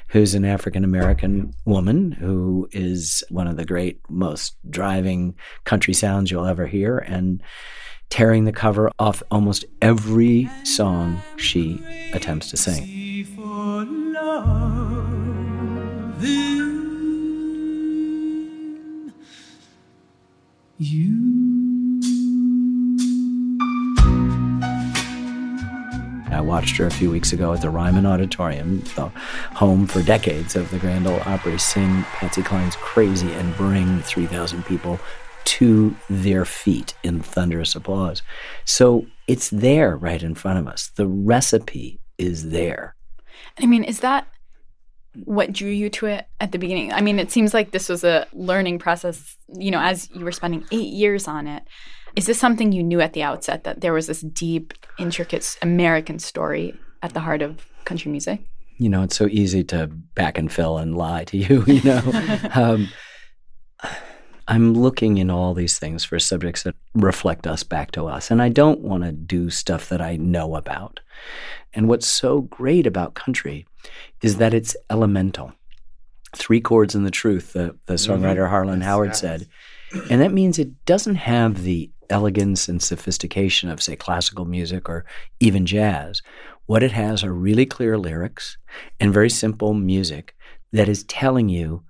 who's 0.09 0.35
an 0.35 0.45
African 0.45 0.85
American 0.85 1.55
woman 1.65 2.13
who 2.13 2.69
is 2.73 3.25
one 3.31 3.47
of 3.47 3.57
the 3.57 3.65
great, 3.65 4.01
most 4.11 4.55
driving 4.69 5.35
country 5.65 5.95
sounds 5.95 6.31
you'll 6.31 6.45
ever 6.45 6.67
hear, 6.67 6.99
and 6.99 7.43
tearing 8.13 8.45
the 8.45 8.53
cover 8.53 8.91
off 8.99 9.23
almost 9.31 9.65
every 9.81 10.47
song 10.65 11.19
she 11.39 11.83
attempts 12.13 12.51
to 12.51 12.59
sing. 12.59 12.83
I 26.31 26.41
watched 26.43 26.77
her 26.77 26.85
a 26.85 26.91
few 26.91 27.11
weeks 27.11 27.33
ago 27.33 27.55
at 27.55 27.63
the 27.63 27.71
Ryman 27.71 28.05
Auditorium, 28.05 28.81
the 28.95 29.11
home 29.55 29.87
for 29.87 30.03
decades 30.03 30.55
of 30.55 30.71
the 30.71 30.79
Grand 30.79 31.07
Ole 31.07 31.23
Opry, 31.25 31.59
sing 31.59 32.03
Patsy 32.03 32.43
Cline's 32.43 32.77
Crazy 32.77 33.33
and 33.33 33.57
bring 33.57 34.03
3,000 34.03 34.67
people 34.67 35.01
to 35.45 35.95
their 36.09 36.45
feet 36.45 36.95
in 37.03 37.21
thunderous 37.21 37.75
applause. 37.75 38.23
So 38.65 39.07
it's 39.27 39.51
there 39.51 39.97
right 39.97 40.23
in 40.23 40.35
front 40.35 40.59
of 40.59 40.67
us. 40.67 40.91
The 40.97 41.07
recipe 41.07 42.01
is 42.19 42.51
there. 42.51 42.95
I 43.59 43.67
mean, 43.67 43.85
is 43.85 44.01
that 44.01 44.27
what 45.25 45.53
drew 45.53 45.71
you 45.71 45.91
to 45.91 46.07
it 46.07 46.27
at 46.41 46.53
the 46.53 46.59
beginning? 46.59 46.93
I 46.93 47.01
mean, 47.01 47.19
it 47.19 47.31
seems 47.31 47.53
like 47.53 47.71
this 47.71 47.89
was 47.89 48.05
a 48.05 48.27
learning 48.33 48.79
process, 48.79 49.37
you 49.49 49.71
know, 49.71 49.81
as 49.81 50.11
you 50.13 50.25
were 50.25 50.33
spending 50.33 50.65
eight 50.73 50.93
years 50.93 51.29
on 51.29 51.47
it. 51.47 51.63
Is 52.17 52.27
this 52.27 52.39
something 52.39 52.73
you 52.73 52.83
knew 52.83 53.01
at 53.01 53.15
the 53.15 53.23
outset 53.23 53.65
that 53.65 53.81
there 53.81 53.93
was 53.93 54.07
this 54.07 54.21
deep, 54.21 54.75
intricate 54.99 55.57
American 55.63 56.19
story 56.19 56.75
at 57.03 57.15
the 57.15 57.21
heart 57.21 57.43
of 57.43 57.67
country 57.85 58.11
music? 58.11 58.41
You 58.79 58.89
know, 58.89 59.03
it's 59.03 59.17
so 59.17 59.27
easy 59.27 59.65
to 59.65 59.87
back 59.87 60.39
and 60.39 60.53
fill 60.53 60.79
and 60.79 60.97
lie 60.97 61.25
to 61.25 61.37
you, 61.37 61.65
you 61.67 61.83
know. 61.83 62.39
um, 62.55 62.89
I'm 64.53 64.75
looking 64.75 65.17
in 65.17 65.31
all 65.31 65.55
these 65.55 65.79
things 65.79 66.05
for 66.05 66.19
subjects 66.19 66.65
that 66.65 66.75
reflect 66.93 67.47
us 67.47 67.63
back 67.63 67.91
to 67.93 68.07
us. 68.07 68.31
And 68.31 68.43
I 68.43 68.51
don't 68.51 68.81
want 68.81 69.03
to 69.03 69.11
do 69.11 69.49
stuff 69.49 69.89
that 69.89 70.03
I 70.03 70.17
know 70.17 70.57
about. 70.57 71.01
And 71.73 71.89
what's 71.89 72.07
so 72.07 72.43
great 72.43 72.87
about 72.87 73.15
country 73.15 73.67
is 74.21 74.37
that 74.37 74.53
it's 74.53 74.77
elemental. 74.91 75.55
Three 76.37 76.61
chords 76.61 76.95
in 76.95 77.05
the 77.05 77.11
truth, 77.11 77.55
the, 77.55 77.79
the 77.87 77.95
songwriter 77.95 78.47
Harlan 78.47 78.83
Howard 78.83 79.17
said. 79.17 79.49
And 80.11 80.21
that 80.21 80.35
means 80.35 80.59
it 80.59 80.85
doesn't 80.85 81.15
have 81.15 81.63
the 81.63 81.91
elegance 82.11 82.69
and 82.69 82.83
sophistication 82.83 83.71
of, 83.71 83.83
say, 83.83 83.97
classical 83.97 84.45
music 84.45 84.87
or 84.87 85.07
even 85.41 85.65
jazz. 85.65 86.21
What 86.67 86.83
it 86.83 86.93
has 86.93 87.25
are 87.25 87.33
really 87.33 87.65
clear 87.65 87.97
lyrics 87.97 88.59
and 89.01 89.15
very 89.15 89.31
simple 89.31 89.73
music 89.73 90.37
that 90.73 90.91
is 90.91 91.05
telling 91.05 91.49
you 91.49 91.85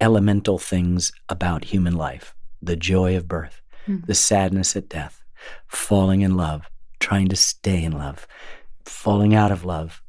elemental 0.00 0.58
things 0.58 1.12
about 1.28 1.64
human 1.64 1.96
life 1.96 2.34
the 2.62 2.76
joy 2.76 3.16
of 3.16 3.26
birth, 3.26 3.62
mm. 3.88 4.04
the 4.04 4.14
sadness 4.14 4.76
at 4.76 4.88
death, 4.88 5.24
falling 5.66 6.20
in 6.20 6.36
love, 6.36 6.68
trying 6.98 7.26
to 7.26 7.36
stay 7.36 7.82
in 7.82 7.92
love, 7.92 8.26
falling 8.84 9.34
out 9.34 9.50
of 9.50 9.64
love, 9.64 10.02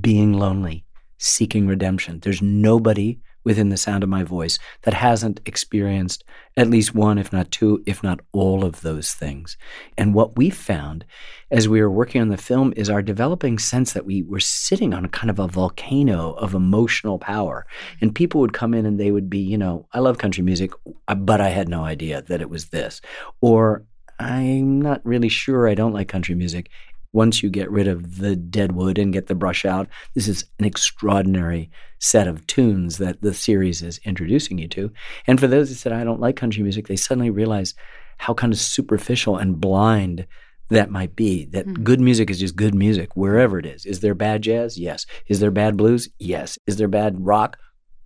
being 0.00 0.32
lonely, 0.32 0.86
seeking 1.18 1.66
redemption. 1.66 2.20
There's 2.20 2.40
nobody 2.40 3.18
within 3.44 3.68
the 3.68 3.76
sound 3.76 4.02
of 4.02 4.08
my 4.08 4.22
voice 4.22 4.58
that 4.82 4.94
hasn't 4.94 5.40
experienced 5.46 6.24
at 6.56 6.68
least 6.68 6.94
one, 6.94 7.18
if 7.18 7.32
not 7.32 7.50
two, 7.50 7.82
if 7.86 8.02
not 8.02 8.20
all 8.32 8.64
of 8.64 8.80
those 8.80 9.12
things. 9.12 9.56
And 9.96 10.12
what 10.12 10.36
we 10.36 10.50
found 10.50 11.04
as 11.50 11.68
we 11.68 11.80
were 11.80 11.90
working 11.90 12.20
on 12.20 12.28
the 12.28 12.36
film 12.36 12.72
is 12.76 12.90
our 12.90 13.00
developing 13.00 13.58
sense 13.58 13.92
that 13.92 14.04
we 14.04 14.22
were 14.22 14.40
sitting 14.40 14.92
on 14.92 15.04
a 15.04 15.08
kind 15.08 15.30
of 15.30 15.38
a 15.38 15.48
volcano 15.48 16.32
of 16.32 16.54
emotional 16.54 17.18
power. 17.18 17.66
And 18.00 18.14
people 18.14 18.40
would 18.40 18.52
come 18.52 18.74
in 18.74 18.84
and 18.84 18.98
they 18.98 19.10
would 19.10 19.30
be, 19.30 19.38
you 19.38 19.56
know, 19.56 19.86
I 19.92 20.00
love 20.00 20.18
country 20.18 20.42
music, 20.42 20.72
uh, 21.06 21.14
but 21.14 21.40
I 21.40 21.48
had 21.48 21.68
no 21.68 21.84
idea 21.84 22.22
that 22.22 22.40
it 22.40 22.50
was 22.50 22.66
this. 22.66 23.00
Or 23.40 23.84
I'm 24.18 24.82
not 24.82 25.00
really 25.04 25.28
sure 25.28 25.68
I 25.68 25.74
don't 25.74 25.92
like 25.92 26.08
country 26.08 26.34
music 26.34 26.70
once 27.12 27.42
you 27.42 27.50
get 27.50 27.70
rid 27.70 27.88
of 27.88 28.18
the 28.18 28.36
dead 28.36 28.72
wood 28.72 28.98
and 28.98 29.12
get 29.12 29.26
the 29.26 29.34
brush 29.34 29.64
out, 29.64 29.88
this 30.14 30.28
is 30.28 30.44
an 30.58 30.64
extraordinary 30.64 31.70
set 31.98 32.28
of 32.28 32.46
tunes 32.46 32.98
that 32.98 33.20
the 33.22 33.34
series 33.34 33.82
is 33.82 33.98
introducing 34.04 34.58
you 34.58 34.68
to. 34.68 34.90
And 35.26 35.40
for 35.40 35.46
those 35.46 35.70
that 35.70 35.76
said, 35.76 35.92
I 35.92 36.04
don't 36.04 36.20
like 36.20 36.36
country 36.36 36.62
music, 36.62 36.86
they 36.86 36.96
suddenly 36.96 37.30
realize 37.30 37.74
how 38.18 38.34
kind 38.34 38.52
of 38.52 38.58
superficial 38.58 39.36
and 39.36 39.60
blind 39.60 40.26
that 40.70 40.90
might 40.90 41.16
be. 41.16 41.46
That 41.46 41.66
mm-hmm. 41.66 41.82
good 41.82 42.00
music 42.00 42.30
is 42.30 42.38
just 42.38 42.56
good 42.56 42.74
music, 42.74 43.16
wherever 43.16 43.58
it 43.58 43.66
is. 43.66 43.86
Is 43.86 44.00
there 44.00 44.14
bad 44.14 44.42
jazz? 44.42 44.78
Yes. 44.78 45.06
Is 45.26 45.40
there 45.40 45.50
bad 45.50 45.76
blues? 45.76 46.08
Yes. 46.18 46.58
Is 46.66 46.76
there 46.76 46.88
bad 46.88 47.24
rock? 47.24 47.58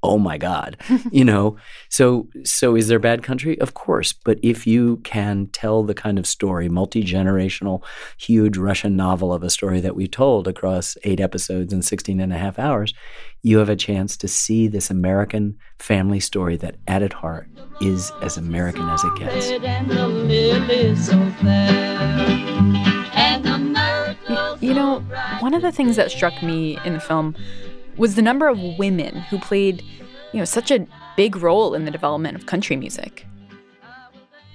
Oh 0.03 0.19
my 0.19 0.39
god 0.39 0.77
you 1.11 1.25
know? 1.25 1.57
So 1.89 2.29
so 2.45 2.75
is 2.77 2.89
there 2.89 2.99
bad 2.99 3.23
country? 3.23 3.61
Of 3.61 3.75
course 3.75 4.13
but 4.13 4.39
if 4.43 4.67
you 4.67 4.99
can 4.99 5.49
tell 5.49 5.83
the 5.83 5.95
kind 5.95 6.19
of 6.19 6.27
story 6.27 6.69
multi-generational 6.69 7.83
huge 8.19 8.57
russian 8.57 8.97
novel 8.97 9.33
of 9.33 9.43
a 9.43 9.51
story 9.51 9.81
that 9.81 9.97
we 9.97 10.07
told 10.07 10.49
across 10.49 10.97
eight 11.05 11.21
episodes 11.21 11.73
and 11.73 11.85
16 11.85 12.21
and 12.21 12.33
a 12.33 12.39
half 12.39 12.59
hours 12.59 12.95
you 13.43 13.59
have 13.59 13.69
a 13.69 13.77
chance 13.77 14.17
to 14.17 14.29
see 14.29 14.69
this 14.69 14.91
american 14.91 15.57
family 15.79 16.21
story 16.21 16.57
that 16.57 16.77
at 16.87 17.03
its 17.03 17.15
heart 17.15 17.49
is 17.81 18.13
as 18.23 18.37
american 18.37 18.89
as 18.89 19.03
it 19.05 19.15
gets. 19.17 19.51
You 24.61 24.75
know 24.75 25.01
one 25.41 25.55
of 25.55 25.63
the 25.63 25.73
things 25.73 25.97
that 25.97 26.11
struck 26.11 26.43
me 26.43 26.79
in 26.85 26.95
the 26.95 27.01
film 27.01 27.35
was 27.97 28.15
the 28.15 28.23
number 28.23 28.49
of 28.49 28.59
women 28.79 29.17
who 29.17 29.39
played, 29.39 29.83
you 30.33 30.39
know, 30.39 30.45
such 30.45 30.71
a 30.71 30.87
big 31.17 31.37
role 31.37 31.75
in 31.75 31.85
the 31.85 31.91
development 31.91 32.37
of 32.37 32.47
country 32.47 32.77
music. 32.77 33.27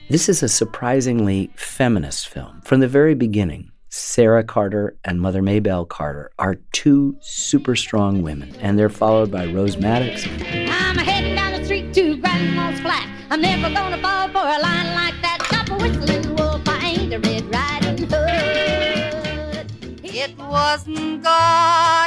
This 0.09 0.29
is 0.29 0.41
a 0.41 0.47
surprisingly 0.47 1.51
feminist 1.55 2.29
film. 2.29 2.61
From 2.61 2.79
the 2.79 2.87
very 2.87 3.13
beginning, 3.13 3.71
Sarah 3.89 4.43
Carter 4.43 4.95
and 5.03 5.19
Mother 5.19 5.41
Maybelle 5.41 5.85
Carter 5.85 6.31
are 6.39 6.55
two 6.71 7.17
super 7.19 7.75
strong 7.75 8.21
women, 8.21 8.55
and 8.61 8.79
they're 8.79 8.89
followed 8.89 9.31
by 9.31 9.45
Rose 9.47 9.77
Maddox. 9.77 10.25
I'm 10.25 10.97
heading 10.97 11.35
down 11.35 11.59
the 11.59 11.65
street 11.65 11.93
to 11.93 12.17
Grandma's 12.17 12.79
flat. 12.79 13.07
I'm 13.29 13.41
never 13.41 13.73
gonna 13.73 14.01
fall 14.01 14.27
for 14.29 14.39
a 14.39 14.59
line 14.61 14.93
like 14.95 15.15
that. 15.21 15.43
Stop 15.47 15.69
a 15.71 15.75
whistling 15.75 16.35
wolf, 16.35 16.61
I 16.67 16.79
ain't 16.85 17.13
a 17.13 17.19
Red 17.19 17.53
Riding 17.53 18.07
Hood. 18.07 19.71
It 20.05 20.37
wasn't 20.37 21.23
God 21.23 21.97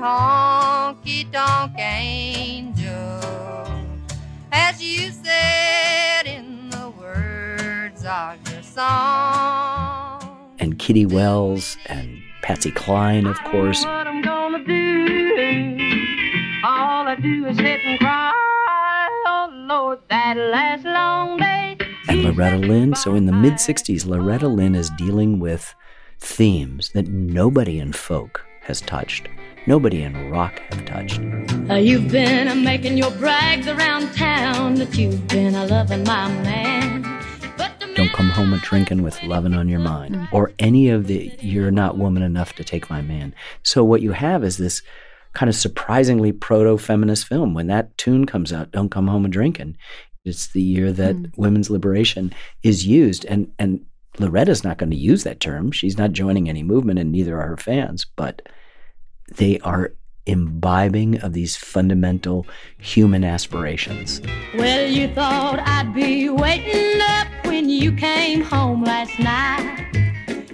honky 0.00 1.30
tonk 1.30 1.78
angel, 1.78 3.20
as 4.50 4.82
you 4.82 5.10
said 5.10 6.22
in 6.24 6.70
the 6.70 6.88
words 6.98 8.02
of 8.06 8.36
your 8.50 8.62
song. 8.62 10.54
And 10.58 10.78
Kitty 10.78 11.04
Wells 11.04 11.76
and 11.86 12.22
Patsy 12.40 12.70
Cline, 12.70 13.26
of 13.26 13.38
course. 13.44 13.84
What 13.84 14.06
I'm 14.06 14.22
gonna 14.22 14.64
do, 14.64 15.76
all 16.64 17.06
I 17.06 17.16
do 17.16 17.44
is 17.46 17.58
sit 17.58 17.80
and 17.84 17.98
cry. 17.98 18.32
Oh 19.26 19.50
Lord, 19.52 19.98
that 20.08 20.38
last 20.38 20.84
long 20.84 21.36
day. 21.36 21.76
And 22.08 22.24
Loretta 22.24 22.56
Lynn. 22.56 22.94
So 22.94 23.14
in 23.14 23.26
the 23.26 23.32
mid 23.32 23.54
60s, 23.54 24.06
Loretta 24.06 24.48
Lynn 24.48 24.74
is 24.74 24.88
dealing 24.96 25.40
with 25.40 25.74
themes 26.18 26.90
that 26.94 27.08
nobody 27.08 27.78
in 27.78 27.92
folk 27.92 28.46
has 28.62 28.80
touched 28.80 29.28
nobody 29.70 30.02
in 30.02 30.30
rock 30.32 30.58
have 30.70 30.84
touched. 30.84 31.20
Uh, 31.70 31.76
you've 31.76 32.10
been 32.10 32.48
uh, 32.48 32.54
making 32.56 32.98
your 32.98 33.12
brags 33.12 33.68
around 33.68 34.12
town 34.14 34.74
that 34.74 34.98
you've 34.98 35.28
been 35.28 35.54
a 35.54 35.64
loving 35.66 36.02
my 36.02 36.26
man. 36.42 37.02
Don't 37.94 38.10
come 38.10 38.30
home 38.30 38.52
a 38.52 38.58
drinking 38.58 39.04
with 39.04 39.22
loving 39.22 39.54
on 39.54 39.68
your 39.68 39.78
mind, 39.78 40.16
mm. 40.16 40.28
or 40.32 40.50
any 40.58 40.88
of 40.88 41.06
the 41.06 41.32
you're 41.38 41.70
not 41.70 41.96
woman 41.96 42.24
enough 42.24 42.52
to 42.54 42.64
take 42.64 42.90
my 42.90 43.00
man. 43.00 43.32
So 43.62 43.84
what 43.84 44.02
you 44.02 44.10
have 44.10 44.42
is 44.42 44.56
this 44.56 44.82
kind 45.34 45.48
of 45.48 45.54
surprisingly 45.54 46.32
proto-feminist 46.32 47.28
film. 47.28 47.54
When 47.54 47.68
that 47.68 47.96
tune 47.96 48.26
comes 48.26 48.52
out, 48.52 48.72
"Don't 48.72 48.90
Come 48.90 49.06
Home 49.06 49.24
a 49.24 49.28
Drinking," 49.28 49.76
it's 50.24 50.48
the 50.48 50.62
year 50.62 50.90
that 50.90 51.14
mm. 51.14 51.30
women's 51.36 51.70
liberation 51.70 52.34
is 52.64 52.88
used, 52.88 53.24
and 53.26 53.52
and 53.56 53.86
Loretta's 54.18 54.64
not 54.64 54.78
going 54.78 54.90
to 54.90 54.96
use 54.96 55.22
that 55.22 55.38
term. 55.38 55.70
She's 55.70 55.96
not 55.96 56.10
joining 56.10 56.48
any 56.48 56.64
movement, 56.64 56.98
and 56.98 57.12
neither 57.12 57.38
are 57.38 57.46
her 57.46 57.56
fans. 57.56 58.04
But 58.16 58.42
they 59.36 59.58
are 59.60 59.92
imbibing 60.26 61.20
of 61.20 61.32
these 61.32 61.56
fundamental 61.56 62.46
human 62.78 63.24
aspirations. 63.24 64.20
Well, 64.54 64.86
you 64.86 65.12
thought 65.14 65.58
I'd 65.60 65.94
be 65.94 66.28
waiting 66.28 67.00
up 67.00 67.26
when 67.46 67.68
you 67.68 67.92
came 67.92 68.42
home 68.42 68.84
last 68.84 69.18
night. 69.18 69.86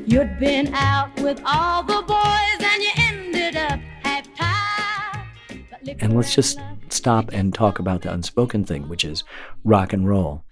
You'd 0.07 0.39
been 0.39 0.73
out 0.75 1.15
with 1.21 1.41
all 1.45 1.83
the 1.83 2.03
boys 2.03 2.61
and 2.61 2.83
you 2.83 2.91
ended 2.97 3.57
up 3.57 3.81
half 4.03 4.27
tied. 4.37 5.97
And 6.01 6.17
let's 6.17 6.35
just 6.35 6.59
stop 6.91 7.31
and 7.33 7.53
talk 7.53 7.79
about 7.79 8.03
the 8.03 8.13
unspoken 8.13 8.65
thing, 8.65 8.89
which 8.89 9.05
is 9.05 9.25
rock 9.65 9.93
and 9.93 10.09
roll. 10.09 10.45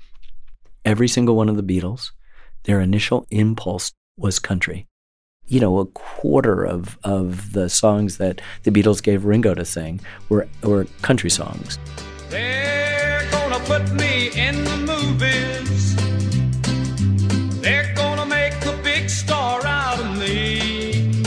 Every 0.84 1.08
single 1.08 1.36
one 1.36 1.48
of 1.48 1.56
the 1.56 1.62
Beatles, 1.62 2.10
their 2.64 2.80
initial 2.80 3.26
impulse 3.30 3.92
was 4.16 4.38
country. 4.38 4.86
You 5.46 5.60
know, 5.60 5.78
a 5.78 5.86
quarter 5.86 6.64
of, 6.64 6.98
of 7.04 7.52
the 7.52 7.68
songs 7.68 8.16
that 8.16 8.40
the 8.62 8.70
Beatles 8.70 9.02
gave 9.02 9.24
Ringo 9.24 9.54
to 9.54 9.64
sing 9.64 10.00
were, 10.28 10.48
were 10.62 10.86
country 11.02 11.30
songs. 11.30 11.78
They're 12.30 13.28
gonna 13.30 13.60
put 13.60 13.92
me 13.92 14.30
in 14.36 14.64
the 14.64 14.76
movies. 14.78 15.96
They're 17.60 17.94
gonna 17.94 18.26
make 18.26 18.54
a 18.64 18.76
big 18.82 19.10
star 19.10 19.64
out 19.66 20.00
of 20.00 20.18
me. 20.18 21.22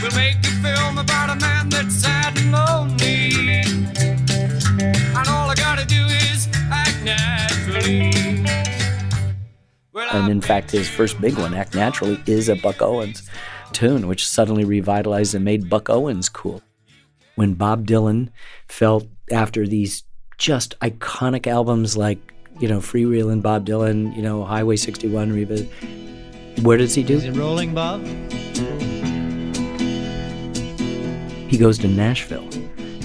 We'll 0.00 0.14
make 0.14 0.36
a 0.38 0.62
film 0.62 0.98
about 0.98 1.30
a 1.30 1.40
man 1.40 1.68
that's 1.68 1.96
sad 1.96 2.38
and 2.38 2.52
lonely. 2.52 2.97
And 10.12 10.30
in 10.30 10.40
fact, 10.40 10.70
his 10.70 10.88
first 10.88 11.20
big 11.20 11.36
one, 11.36 11.54
Act 11.54 11.74
Naturally, 11.74 12.20
is 12.26 12.48
a 12.48 12.56
Buck 12.56 12.80
Owens 12.80 13.28
tune, 13.72 14.06
which 14.06 14.26
suddenly 14.26 14.64
revitalized 14.64 15.34
and 15.34 15.44
made 15.44 15.68
Buck 15.68 15.90
Owens 15.90 16.28
cool. 16.28 16.62
When 17.34 17.54
Bob 17.54 17.86
Dylan 17.86 18.30
felt 18.68 19.06
after 19.30 19.66
these 19.66 20.04
just 20.38 20.78
iconic 20.80 21.46
albums 21.46 21.96
like, 21.96 22.18
you 22.58 22.68
know, 22.68 22.78
Freewheelin' 22.78 23.42
Bob 23.42 23.66
Dylan, 23.66 24.16
you 24.16 24.22
know, 24.22 24.44
Highway 24.44 24.76
61, 24.76 25.32
Reba, 25.32 25.58
where 26.62 26.78
does 26.78 26.94
he 26.94 27.02
do? 27.02 27.14
Is 27.14 27.24
it 27.24 27.32
rolling, 27.32 27.74
Bob? 27.74 28.04
He 31.48 31.56
goes 31.56 31.78
to 31.78 31.88
Nashville 31.88 32.48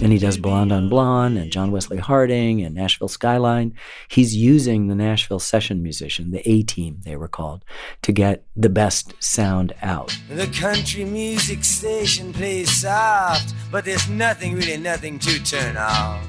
and 0.02 0.12
he 0.12 0.18
does 0.18 0.38
Blonde 0.38 0.72
on 0.72 0.90
Blonde 0.90 1.38
and 1.38 1.52
John 1.52 1.72
Wesley 1.72 1.98
Harding 1.98 2.62
and 2.62 2.76
Nashville 2.76 3.08
Skyline. 3.08 3.74
He's 4.08 4.36
using 4.36 4.88
the 4.88 4.96
Nashville 4.96 5.40
session 5.40 5.82
musician, 5.82 6.32
the 6.32 6.48
A 6.50 6.64
team, 6.64 7.00
they 7.04 7.16
were 7.16 7.28
called, 7.28 7.64
to 8.02 8.12
get 8.12 8.44
the 8.56 8.70
best 8.70 9.14
sound 9.20 9.74
out. 9.82 10.18
The 10.30 10.48
country 10.48 11.06
music 11.06 11.64
station 11.64 12.34
plays 12.34 12.72
soft, 12.72 13.54
but 13.72 13.86
there's 13.86 14.10
nothing, 14.10 14.56
really 14.56 14.78
nothing 14.78 15.20
to 15.20 15.44
turn 15.44 15.78
off. 15.78 16.28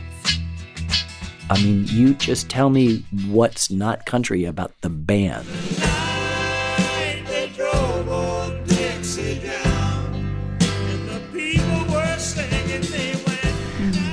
I 1.51 1.63
mean, 1.63 1.85
you 1.89 2.15
just 2.15 2.49
tell 2.49 2.71
me 2.71 3.05
what's 3.27 3.71
not 3.71 4.07
country 4.07 4.45
about 4.45 4.73
the 4.81 4.89
band. 4.89 5.47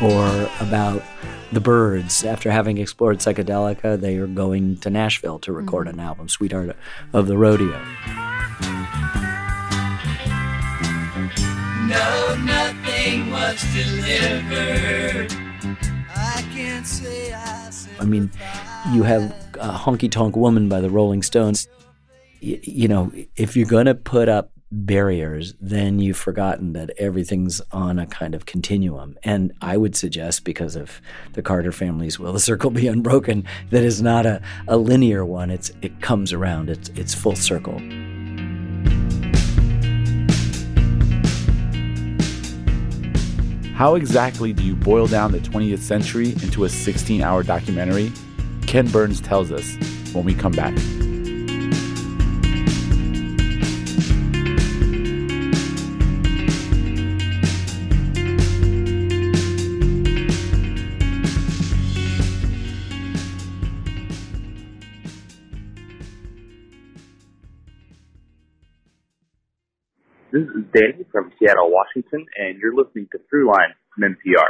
Or 0.02 0.50
about 0.60 1.04
the 1.52 1.60
Byrds. 1.60 2.24
After 2.24 2.50
having 2.50 2.78
explored 2.80 3.20
psychedelica, 3.20 4.00
they 4.00 4.18
are 4.18 4.26
going 4.28 4.78
to 4.78 4.90
Nashville 4.90 5.38
to 5.40 5.52
record 5.52 5.88
Mm-hmm. 5.88 6.00
an 6.00 6.06
album, 6.06 6.28
Sweetheart 6.30 6.76
of 7.14 7.28
the 7.28 7.38
Rodeo. 7.38 7.80
No, 11.88 12.36
nothing 12.44 13.30
was 13.32 13.62
delivered. 13.74 15.32
I 16.16 16.42
can't 16.54 16.88
say 16.88 17.34
I 17.34 17.72
I 18.00 18.06
mean, 18.06 18.32
you 18.94 19.04
have 19.04 19.24
a 19.60 19.70
honky 19.72 20.10
tonk 20.10 20.36
woman 20.36 20.68
by 20.70 20.82
the 20.82 20.90
Rolling 20.90 21.22
Stones. 21.22 21.68
Y- 22.42 22.60
you 22.64 22.88
know, 22.88 23.12
if 23.36 23.56
you're 23.56 23.68
going 23.68 23.86
to 23.86 23.94
put 23.96 24.30
up 24.30 24.51
barriers, 24.72 25.54
then 25.60 26.00
you've 26.00 26.18
forgotten 26.18 26.74
that 26.74 26.92
everything's 26.98 27.62
on 27.72 28.00
a 28.00 28.06
kind 28.06 28.34
of 28.34 28.46
continuum. 28.46 29.18
And 29.24 29.54
I 29.62 29.78
would 29.78 29.96
suggest, 29.96 30.44
because 30.44 30.76
of 30.76 31.02
the 31.34 31.42
Carter 31.42 31.72
family's 31.72 32.20
Will 32.20 32.34
the 32.34 32.40
Circle 32.40 32.72
Be 32.72 32.88
Unbroken, 32.88 33.46
that 33.70 33.84
is 33.84 34.02
not 34.02 34.26
a, 34.26 34.42
a 34.68 34.78
linear 34.78 35.26
one. 35.26 35.50
It's 35.50 35.72
it 35.82 36.02
comes 36.02 36.34
around. 36.34 36.70
It's 36.70 36.90
it's 36.90 37.14
full 37.14 37.36
circle. 37.36 37.80
How 43.74 43.96
exactly 43.96 44.54
do 44.54 44.64
you 44.64 44.76
boil 44.76 45.08
down 45.08 45.32
the 45.32 45.40
20th 45.40 45.80
century 45.80 46.34
into 46.44 46.66
a 46.66 46.70
16 46.70 47.24
hour 47.24 47.42
documentary? 47.42 48.12
Ken 48.68 48.88
Burns 48.88 49.20
tells 49.20 49.52
us 49.52 49.76
when 50.14 50.24
we 50.24 50.36
come 50.36 50.52
back. 50.52 50.76
Danny 70.74 71.06
from 71.12 71.32
Seattle, 71.40 71.72
Washington, 71.72 72.26
and 72.38 72.60
you're 72.60 72.76
listening 72.76 73.08
to 73.12 73.20
Throughline 73.20 73.74
from 73.94 74.16
NPR. 74.16 74.50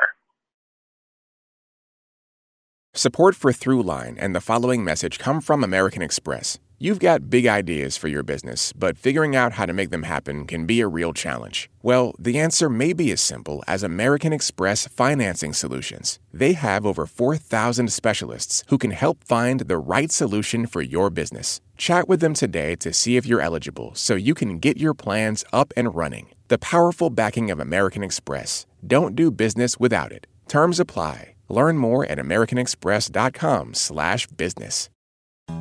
Support 2.94 3.36
for 3.36 3.52
Throughline 3.52 4.18
and 4.20 4.36
the 4.36 4.42
following 4.42 4.84
message 4.84 5.18
come 5.18 5.40
from 5.40 5.64
American 5.64 6.02
Express. 6.02 6.60
You've 6.84 6.98
got 6.98 7.30
big 7.30 7.46
ideas 7.46 7.96
for 7.96 8.08
your 8.08 8.24
business, 8.24 8.74
but 8.74 8.98
figuring 8.98 9.36
out 9.36 9.54
how 9.54 9.67
to 9.67 9.74
make 9.74 9.91
them 9.91 10.02
happen 10.02 10.48
can 10.48 10.65
be 10.65 10.82
a 10.82 10.88
real 10.88 11.13
challenge. 11.13 11.70
Well, 11.84 12.15
the 12.17 12.39
answer 12.39 12.72
may 12.72 12.91
be 12.91 13.12
as 13.12 13.22
simple 13.22 13.63
as 13.67 13.84
American 13.84 14.34
Express 14.34 14.88
Financing 14.88 15.54
Solutions. 15.54 16.17
They 16.34 16.54
have 16.54 16.84
over 16.84 17.06
4,000 17.06 17.94
specialists 17.94 18.63
who 18.70 18.80
can 18.80 18.89
help 18.89 19.24
find 19.24 19.60
the 19.60 19.78
right 19.78 20.12
solution 20.12 20.65
for 20.65 20.82
your 20.82 21.12
business. 21.12 21.62
Chat 21.78 22.10
with 22.10 22.20
them 22.20 22.34
today 22.34 22.76
to 22.78 22.91
see 22.91 23.15
if 23.15 23.28
you're 23.28 23.41
eligible 23.41 23.94
so 23.94 24.15
you 24.15 24.34
can 24.34 24.58
get 24.58 24.80
your 24.80 24.96
plans 24.96 25.46
up 25.54 25.72
and 25.78 25.94
running. 25.94 26.30
The 26.48 26.58
powerful 26.58 27.12
backing 27.12 27.52
of 27.52 27.60
American 27.60 28.04
Express. 28.04 28.65
Don't 28.84 29.15
do 29.15 29.30
business 29.30 29.80
without 29.80 30.12
it. 30.12 30.26
Terms 30.48 30.80
apply. 30.80 31.36
Learn 31.48 31.78
more 31.78 32.08
at 32.08 32.17
americanexpress.com/business. 32.17 34.89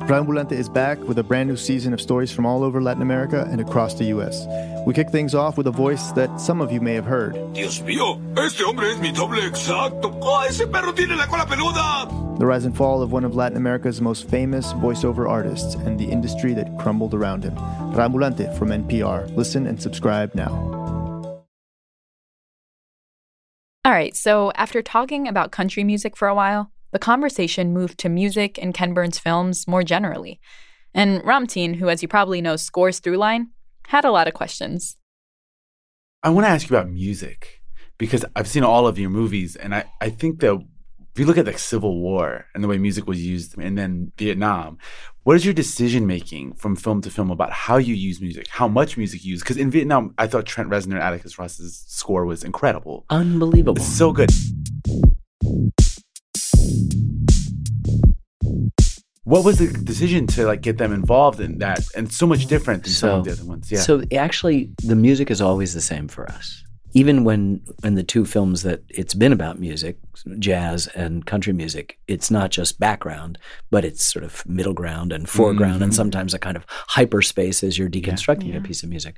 Triambulante 0.07 0.53
is 0.53 0.67
back 0.67 0.99
with 0.99 1.19
a 1.19 1.23
brand 1.23 1.47
new 1.47 1.55
season 1.55 1.93
of 1.93 2.01
stories 2.01 2.31
from 2.31 2.45
all 2.45 2.63
over 2.63 2.81
Latin 2.81 3.01
America 3.01 3.47
and 3.49 3.61
across 3.61 3.93
the 3.93 4.05
U.S. 4.05 4.45
We 4.85 4.93
kick 4.93 5.09
things 5.09 5.35
off 5.35 5.57
with 5.57 5.67
a 5.67 5.71
voice 5.71 6.11
that 6.13 6.39
some 6.39 6.59
of 6.59 6.71
you 6.71 6.81
may 6.81 6.95
have 6.95 7.05
heard. 7.05 7.33
Dios 7.53 7.79
mío, 7.81 8.19
este 8.37 8.61
hombre 8.61 8.91
es 8.91 8.99
mi 8.99 9.11
doble 9.11 9.41
exacto. 9.41 10.17
¡Oh, 10.21 10.45
ese 10.47 10.65
perro 10.67 10.91
tiene 10.91 11.15
la 11.15 11.27
cola 11.27 11.45
peluda! 11.45 12.37
The 12.39 12.45
rise 12.45 12.65
and 12.65 12.75
fall 12.75 13.01
of 13.03 13.11
one 13.11 13.23
of 13.23 13.35
Latin 13.35 13.57
America's 13.57 14.01
most 14.01 14.27
famous 14.27 14.73
voiceover 14.73 15.29
artists 15.29 15.75
and 15.75 15.99
the 15.99 16.09
industry 16.09 16.53
that 16.55 16.77
crumbled 16.79 17.13
around 17.13 17.43
him. 17.43 17.55
Triambulante 17.93 18.57
from 18.57 18.69
NPR. 18.69 19.33
Listen 19.35 19.67
and 19.67 19.79
subscribe 19.79 20.33
now. 20.33 20.49
All 23.83 23.91
right, 23.91 24.15
so 24.15 24.51
after 24.55 24.81
talking 24.81 25.27
about 25.27 25.51
country 25.51 25.83
music 25.83 26.15
for 26.15 26.27
a 26.27 26.35
while, 26.35 26.71
the 26.91 26.99
conversation 26.99 27.73
moved 27.73 27.97
to 27.99 28.09
music 28.09 28.59
and 28.61 28.73
Ken 28.73 28.93
Burns 28.93 29.19
films 29.19 29.67
more 29.67 29.83
generally. 29.83 30.39
And 30.93 31.21
Ramtin, 31.21 31.75
who, 31.75 31.89
as 31.89 32.01
you 32.01 32.07
probably 32.07 32.41
know, 32.41 32.55
scores 32.55 32.99
Throughline, 32.99 33.47
had 33.87 34.05
a 34.05 34.11
lot 34.11 34.27
of 34.27 34.33
questions. 34.33 34.97
I 36.23 36.29
want 36.29 36.45
to 36.45 36.49
ask 36.49 36.69
you 36.69 36.75
about 36.75 36.89
music 36.89 37.61
because 37.97 38.25
I've 38.35 38.47
seen 38.47 38.63
all 38.63 38.87
of 38.87 38.99
your 38.99 39.09
movies, 39.09 39.55
and 39.55 39.73
I, 39.73 39.85
I 40.01 40.09
think 40.09 40.39
that 40.41 40.53
if 41.13 41.19
you 41.19 41.25
look 41.25 41.37
at 41.37 41.45
the 41.45 41.57
Civil 41.57 41.99
War 41.99 42.45
and 42.53 42.63
the 42.63 42.67
way 42.67 42.77
music 42.77 43.05
was 43.05 43.25
used, 43.25 43.57
and 43.57 43.77
then 43.77 44.11
Vietnam, 44.17 44.77
what 45.23 45.35
is 45.35 45.45
your 45.45 45.53
decision 45.53 46.07
making 46.07 46.53
from 46.53 46.75
film 46.75 47.01
to 47.01 47.09
film 47.09 47.31
about 47.31 47.51
how 47.51 47.77
you 47.77 47.93
use 47.93 48.21
music, 48.21 48.47
how 48.49 48.67
much 48.67 48.97
music 48.97 49.23
you 49.25 49.31
use? 49.31 49.41
Because 49.41 49.57
in 49.57 49.69
Vietnam, 49.71 50.13
I 50.17 50.27
thought 50.27 50.45
Trent 50.45 50.69
Reznor 50.69 50.93
and 50.93 51.03
Atticus 51.03 51.37
Ross's 51.37 51.83
score 51.87 52.25
was 52.25 52.43
incredible, 52.43 53.05
unbelievable, 53.09 53.75
it's 53.77 53.85
so 53.85 54.11
good. 54.11 54.31
What 59.23 59.45
was 59.45 59.59
the 59.59 59.67
decision 59.67 60.25
to 60.27 60.45
like 60.45 60.61
get 60.61 60.77
them 60.77 60.91
involved 60.91 61.39
in 61.39 61.59
that, 61.59 61.79
and 61.95 62.11
so 62.11 62.25
much 62.25 62.47
different 62.47 62.83
than 62.83 62.91
some 62.93 63.19
of 63.19 63.25
the 63.25 63.31
other 63.31 63.45
ones? 63.45 63.71
Yeah. 63.71 63.79
So 63.79 64.03
actually, 64.13 64.71
the 64.83 64.95
music 64.95 65.29
is 65.29 65.41
always 65.41 65.73
the 65.73 65.81
same 65.81 66.07
for 66.07 66.29
us. 66.29 66.63
Even 66.93 67.23
when 67.23 67.61
in 67.85 67.95
the 67.95 68.03
two 68.03 68.25
films 68.25 68.63
that 68.63 68.81
it's 68.89 69.13
been 69.13 69.31
about 69.31 69.59
music, 69.59 69.97
jazz 70.39 70.87
and 70.87 71.25
country 71.25 71.53
music, 71.53 71.97
it's 72.07 72.29
not 72.29 72.49
just 72.51 72.79
background, 72.79 73.37
but 73.69 73.85
it's 73.85 74.03
sort 74.03 74.25
of 74.25 74.43
middle 74.45 74.73
ground 74.73 75.13
and 75.13 75.29
foreground, 75.29 75.81
and 75.83 75.93
Mhm. 75.93 75.95
sometimes 75.95 76.33
a 76.33 76.39
kind 76.39 76.57
of 76.57 76.65
hyperspace 76.89 77.63
as 77.63 77.77
you're 77.77 77.89
deconstructing 77.89 78.57
a 78.57 78.61
piece 78.61 78.83
of 78.83 78.89
music. 78.89 79.15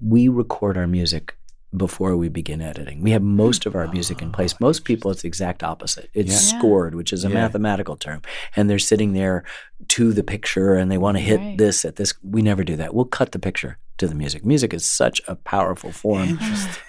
We 0.00 0.26
record 0.26 0.76
our 0.76 0.88
music 0.88 1.36
before 1.76 2.16
we 2.16 2.28
begin 2.28 2.60
editing. 2.60 3.02
We 3.02 3.10
have 3.10 3.22
most 3.22 3.66
of 3.66 3.74
our 3.74 3.88
music 3.88 4.22
in 4.22 4.30
place. 4.32 4.58
Most 4.60 4.84
people, 4.84 5.10
it's 5.10 5.22
the 5.22 5.28
exact 5.28 5.62
opposite. 5.62 6.08
It's 6.14 6.30
Yeah. 6.32 6.58
scored, 6.58 6.94
which 6.94 7.12
is 7.12 7.24
a 7.24 7.28
Yeah. 7.28 7.34
mathematical 7.34 7.96
term, 7.96 8.22
and 8.56 8.68
they're 8.70 8.78
sitting 8.78 9.12
there 9.12 9.44
to 9.88 10.12
the 10.12 10.22
picture 10.22 10.74
and 10.74 10.90
they 10.90 10.98
want 10.98 11.16
to 11.16 11.22
hit 11.22 11.40
Right. 11.40 11.58
this 11.58 11.84
at 11.84 11.96
this. 11.96 12.14
We 12.22 12.42
never 12.42 12.64
do 12.64 12.76
that. 12.76 12.94
We'll 12.94 13.04
cut 13.06 13.32
the 13.32 13.38
picture 13.38 13.78
to 13.98 14.06
the 14.08 14.14
music. 14.14 14.44
Music 14.44 14.72
is 14.74 14.84
such 14.84 15.20
a 15.28 15.36
powerful 15.36 15.92
form, 15.92 16.38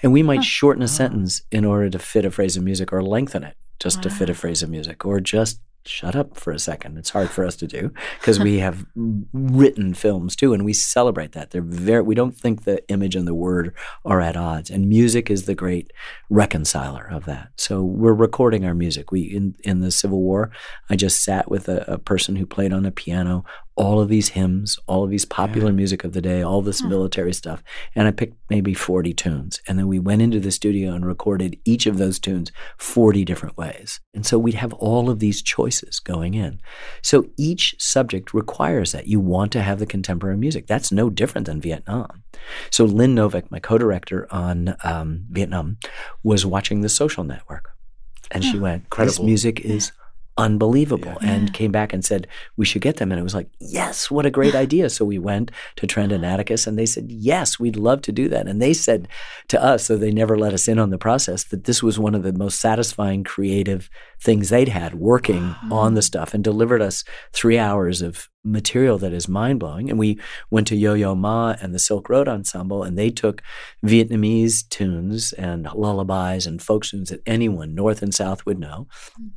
and 0.02 0.12
we 0.12 0.22
might 0.22 0.44
shorten 0.44 0.82
a 0.82 0.88
sentence 0.88 1.42
in 1.52 1.64
order 1.64 1.88
to 1.90 1.98
fit 1.98 2.24
a 2.24 2.30
phrase 2.30 2.56
of 2.56 2.62
music, 2.64 2.92
or 2.92 3.02
lengthen 3.02 3.44
it 3.44 3.56
just 3.78 4.02
to 4.02 4.10
fit 4.10 4.30
a 4.30 4.34
phrase 4.34 4.62
of 4.62 4.70
music, 4.70 5.04
or 5.04 5.20
just 5.20 5.60
shut 5.88 6.16
up 6.16 6.36
for 6.36 6.52
a 6.52 6.58
second. 6.58 6.98
It's 6.98 7.10
hard 7.10 7.30
for 7.30 7.44
us 7.44 7.56
to 7.56 7.66
do 7.66 7.92
because 8.20 8.38
we 8.38 8.58
have 8.58 8.84
written 9.32 9.94
films 9.94 10.36
too, 10.36 10.52
and 10.52 10.64
we 10.64 10.72
celebrate 10.72 11.32
that. 11.32 11.50
They're 11.50 11.62
very. 11.62 12.02
We 12.02 12.14
don't 12.14 12.36
think 12.36 12.64
the 12.64 12.86
image 12.88 13.16
and 13.16 13.26
the 13.26 13.34
word 13.34 13.74
are 14.04 14.20
at 14.20 14.36
odds, 14.36 14.70
and 14.70 14.88
music 14.88 15.30
is 15.30 15.46
the 15.46 15.54
great 15.54 15.92
reconciler 16.30 17.08
of 17.10 17.24
that. 17.26 17.50
So 17.56 17.82
we're 17.82 18.12
recording 18.12 18.64
our 18.64 18.74
music. 18.74 19.12
We 19.12 19.22
in 19.22 19.54
in 19.64 19.80
the 19.80 19.90
Civil 19.90 20.20
War, 20.20 20.50
I 20.90 20.96
just 20.96 21.22
sat 21.22 21.50
with 21.50 21.68
a, 21.68 21.84
a 21.92 21.98
person 21.98 22.36
who 22.36 22.46
played 22.46 22.72
on 22.72 22.86
a 22.86 22.90
piano 22.90 23.44
all 23.76 24.00
of 24.00 24.08
these 24.08 24.30
hymns, 24.30 24.78
all 24.86 25.04
of 25.04 25.10
these 25.10 25.26
popular 25.26 25.70
music 25.70 26.02
of 26.02 26.12
the 26.12 26.22
day, 26.22 26.42
all 26.42 26.62
this 26.62 26.82
military 26.82 27.34
stuff, 27.34 27.62
and 27.94 28.08
I 28.08 28.10
picked 28.10 28.36
maybe 28.48 28.72
forty 28.72 29.12
tunes, 29.12 29.60
and 29.68 29.78
then 29.78 29.86
we 29.86 29.98
went 29.98 30.22
into 30.22 30.40
the 30.40 30.50
studio 30.50 30.94
and 30.94 31.04
recorded 31.04 31.58
each 31.64 31.86
of 31.86 31.98
those 31.98 32.18
tunes 32.18 32.50
forty 32.78 33.24
different 33.24 33.56
ways, 33.58 34.00
and 34.14 34.24
so 34.24 34.38
we'd 34.38 34.54
have 34.54 34.72
all 34.74 35.10
of 35.10 35.18
these 35.18 35.42
choices 35.42 36.00
going 36.00 36.34
in. 36.34 36.58
So 37.02 37.26
each 37.36 37.76
subject 37.78 38.32
requires 38.32 38.92
that 38.92 39.08
you 39.08 39.20
want 39.20 39.52
to 39.52 39.62
have 39.62 39.78
the 39.78 39.86
contemporary 39.86 40.38
music. 40.38 40.66
That's 40.66 40.90
no 40.90 41.10
different 41.10 41.46
than 41.46 41.60
Vietnam. 41.60 42.24
So 42.70 42.84
Lynn 42.84 43.14
Novick, 43.14 43.50
my 43.50 43.60
co-director 43.60 44.26
on 44.30 44.74
um, 44.84 45.26
Vietnam, 45.30 45.76
was 46.22 46.46
watching 46.46 46.80
The 46.80 46.88
Social 46.88 47.24
Network, 47.24 47.70
and 48.30 48.42
she 48.42 48.58
went, 48.58 48.88
"This 48.96 49.20
music 49.20 49.60
is." 49.60 49.92
Unbelievable, 50.38 51.16
and 51.22 51.54
came 51.54 51.72
back 51.72 51.94
and 51.94 52.04
said 52.04 52.26
we 52.58 52.66
should 52.66 52.82
get 52.82 52.96
them, 52.96 53.10
and 53.10 53.18
it 53.18 53.22
was 53.22 53.34
like, 53.34 53.48
yes, 53.58 54.10
what 54.10 54.26
a 54.26 54.30
great 54.30 54.54
idea! 54.54 54.90
So 54.90 55.02
we 55.04 55.18
went 55.18 55.50
to 55.76 55.86
Trent 55.86 56.12
and 56.12 56.26
Atticus, 56.26 56.66
and 56.66 56.78
they 56.78 56.84
said, 56.84 57.10
yes, 57.10 57.58
we'd 57.58 57.76
love 57.76 58.02
to 58.02 58.12
do 58.12 58.28
that, 58.28 58.46
and 58.46 58.60
they 58.60 58.74
said 58.74 59.08
to 59.48 59.62
us, 59.62 59.86
so 59.86 59.96
they 59.96 60.10
never 60.10 60.36
let 60.36 60.52
us 60.52 60.68
in 60.68 60.78
on 60.78 60.90
the 60.90 60.98
process, 60.98 61.44
that 61.44 61.64
this 61.64 61.82
was 61.82 61.98
one 61.98 62.14
of 62.14 62.22
the 62.22 62.34
most 62.34 62.60
satisfying 62.60 63.24
creative 63.24 63.88
things 64.20 64.50
they'd 64.50 64.68
had 64.68 64.94
working 64.96 65.54
on 65.70 65.94
the 65.94 66.02
stuff, 66.02 66.34
and 66.34 66.44
delivered 66.44 66.82
us 66.82 67.02
three 67.32 67.58
hours 67.58 68.02
of 68.02 68.28
material 68.44 68.98
that 68.98 69.14
is 69.14 69.28
mind 69.28 69.58
blowing. 69.58 69.88
And 69.88 69.98
we 69.98 70.20
went 70.50 70.66
to 70.68 70.76
Yo 70.76 70.92
Yo 70.94 71.14
Ma 71.14 71.56
and 71.62 71.74
the 71.74 71.78
Silk 71.78 72.10
Road 72.10 72.28
Ensemble, 72.28 72.82
and 72.82 72.98
they 72.98 73.10
took 73.10 73.42
Vietnamese 73.84 74.68
tunes 74.68 75.32
and 75.32 75.66
lullabies 75.74 76.46
and 76.46 76.62
folk 76.62 76.84
tunes 76.84 77.08
that 77.08 77.22
anyone, 77.26 77.74
North 77.74 78.02
and 78.02 78.14
South, 78.14 78.44
would 78.44 78.58
know. 78.58 78.86
Hmm. 79.16 79.28